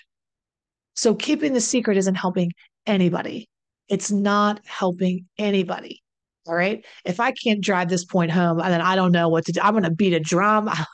So 0.95 1.15
keeping 1.15 1.53
the 1.53 1.61
secret 1.61 1.97
isn't 1.97 2.15
helping 2.15 2.51
anybody. 2.85 3.49
It's 3.89 4.11
not 4.11 4.61
helping 4.65 5.27
anybody. 5.37 6.01
All 6.47 6.55
right. 6.55 6.83
If 7.05 7.19
I 7.19 7.31
can't 7.31 7.61
drive 7.61 7.87
this 7.87 8.03
point 8.05 8.31
home, 8.31 8.57
then 8.57 8.81
I 8.81 8.95
don't 8.95 9.11
know 9.11 9.29
what 9.29 9.45
to 9.45 9.51
do. 9.51 9.61
I'm 9.61 9.73
going 9.73 9.83
to 9.83 9.91
beat 9.91 10.13
a 10.13 10.19
drum. 10.19 10.69
I 10.69 10.85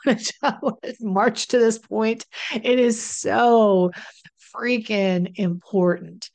want 0.62 0.82
to 0.82 0.94
march 1.00 1.48
to 1.48 1.58
this 1.58 1.78
point. 1.78 2.26
It 2.54 2.78
is 2.78 3.02
so 3.02 3.90
freaking 4.54 5.32
important. 5.38 6.30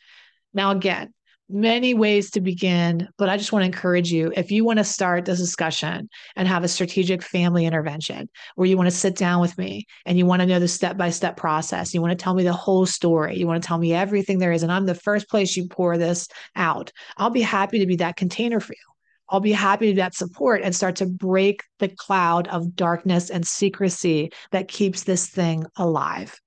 Now, 0.53 0.71
again, 0.71 1.13
many 1.49 1.93
ways 1.93 2.31
to 2.31 2.41
begin, 2.41 3.07
but 3.17 3.29
I 3.29 3.37
just 3.37 3.51
want 3.51 3.63
to 3.63 3.67
encourage 3.67 4.11
you 4.11 4.31
if 4.35 4.51
you 4.51 4.63
want 4.63 4.79
to 4.79 4.83
start 4.83 5.25
this 5.25 5.39
discussion 5.39 6.09
and 6.35 6.47
have 6.47 6.63
a 6.63 6.67
strategic 6.67 7.21
family 7.21 7.65
intervention 7.65 8.29
where 8.55 8.67
you 8.67 8.77
want 8.77 8.89
to 8.89 8.95
sit 8.95 9.15
down 9.15 9.41
with 9.41 9.57
me 9.57 9.85
and 10.05 10.17
you 10.17 10.25
want 10.25 10.41
to 10.41 10.45
know 10.45 10.59
the 10.59 10.67
step 10.67 10.97
by 10.97 11.09
step 11.09 11.37
process, 11.37 11.93
you 11.93 12.01
want 12.01 12.17
to 12.17 12.23
tell 12.23 12.33
me 12.33 12.43
the 12.43 12.53
whole 12.53 12.85
story, 12.85 13.37
you 13.37 13.45
want 13.45 13.61
to 13.61 13.67
tell 13.67 13.77
me 13.77 13.93
everything 13.93 14.39
there 14.39 14.51
is, 14.51 14.63
and 14.63 14.71
I'm 14.71 14.85
the 14.85 14.95
first 14.95 15.29
place 15.29 15.55
you 15.55 15.67
pour 15.67 15.97
this 15.97 16.27
out, 16.55 16.91
I'll 17.17 17.29
be 17.29 17.41
happy 17.41 17.79
to 17.79 17.85
be 17.85 17.97
that 17.97 18.15
container 18.15 18.59
for 18.59 18.73
you. 18.73 18.93
I'll 19.29 19.39
be 19.39 19.51
happy 19.51 19.87
to 19.87 19.93
be 19.93 20.01
that 20.01 20.15
support 20.15 20.61
and 20.63 20.75
start 20.75 20.97
to 20.97 21.05
break 21.05 21.61
the 21.79 21.89
cloud 21.89 22.47
of 22.49 22.75
darkness 22.75 23.29
and 23.29 23.45
secrecy 23.45 24.31
that 24.51 24.67
keeps 24.67 25.03
this 25.03 25.27
thing 25.27 25.65
alive. 25.75 26.39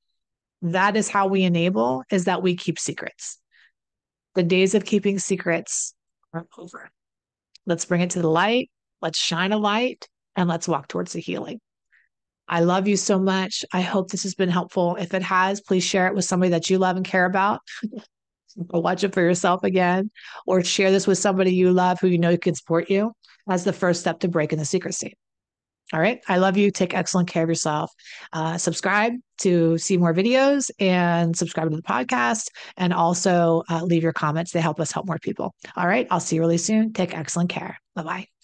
That 0.63 0.97
is 0.97 1.09
how 1.09 1.29
we 1.29 1.43
enable, 1.43 2.03
is 2.11 2.25
that 2.25 2.43
we 2.43 2.57
keep 2.57 2.79
secrets. 2.79 3.39
The 4.37 4.43
days 4.43 4.75
of 4.75 4.85
keeping 4.85 5.19
secrets 5.19 5.95
are 6.35 6.47
over. 6.59 6.91
Let's 7.65 7.87
bring 7.87 8.03
it 8.03 8.11
to 8.11 8.21
the 8.21 8.29
light. 8.29 8.71
Let's 9.01 9.19
shine 9.19 9.51
a 9.51 9.57
light 9.57 10.07
and 10.37 10.47
let's 10.47 10.69
walk 10.69 10.89
towards 10.89 11.15
the 11.15 11.21
healing. 11.21 11.59
I 12.47 12.61
love 12.61 12.87
you 12.87 12.99
so 12.99 13.19
much. 13.19 13.65
I 13.73 13.81
hope 13.81 14.11
this 14.11 14.25
has 14.25 14.35
been 14.35 14.51
helpful. 14.51 14.97
If 14.97 15.15
it 15.15 15.23
has, 15.23 15.63
please 15.63 15.85
share 15.85 16.07
it 16.07 16.15
with 16.15 16.27
somebody 16.27 16.51
that 16.51 16.69
you 16.69 16.77
love 16.77 16.97
and 16.97 17.05
care 17.05 17.25
about. 17.25 17.61
Watch 18.57 19.05
it 19.05 19.15
for 19.15 19.23
yourself 19.23 19.65
again, 19.65 20.11
or 20.47 20.63
share 20.63 20.91
this 20.91 21.07
with 21.07 21.19
somebody 21.19 21.55
you 21.55 21.73
love 21.73 21.99
who 21.99 22.09
you 22.09 22.19
know 22.19 22.37
can 22.37 22.55
support 22.55 22.91
you. 22.91 23.13
That's 23.47 23.65
the 23.65 23.73
first 23.73 24.01
step 24.01 24.21
to 24.21 24.29
breaking 24.29 24.59
the 24.59 24.65
secrecy. 24.67 25.15
All 25.93 26.01
right. 26.01 26.21
I 26.29 26.39
love 26.39 26.57
you. 26.57 26.71
Take 26.71 26.95
excellent 26.95 27.29
care 27.29 27.45
of 27.45 27.49
yourself. 27.49 27.93
Uh, 28.33 28.59
subscribe 28.59 29.13
to 29.39 29.79
see 29.79 29.97
more 29.97 30.13
videos 30.13 30.71
and 30.81 31.37
subscribe 31.37 31.71
to 31.71 31.77
the 31.77 31.83
podcast 31.83 32.49
and 32.77 32.93
also 32.93 33.63
uh, 33.71 33.83
leave 33.83 34.03
your 34.03 34.13
comments. 34.13 34.51
They 34.51 34.61
help 34.61 34.81
us 34.81 34.91
help 34.91 35.07
more 35.07 35.19
people. 35.19 35.55
All 35.77 35.87
right. 35.87 36.07
I'll 36.11 36.21
see 36.21 36.37
you 36.37 36.43
really 36.43 36.59
soon. 36.59 36.93
Take 36.93 37.17
excellent 37.17 37.51
care. 37.51 37.79
Bye 37.95 38.03
bye. 38.03 38.36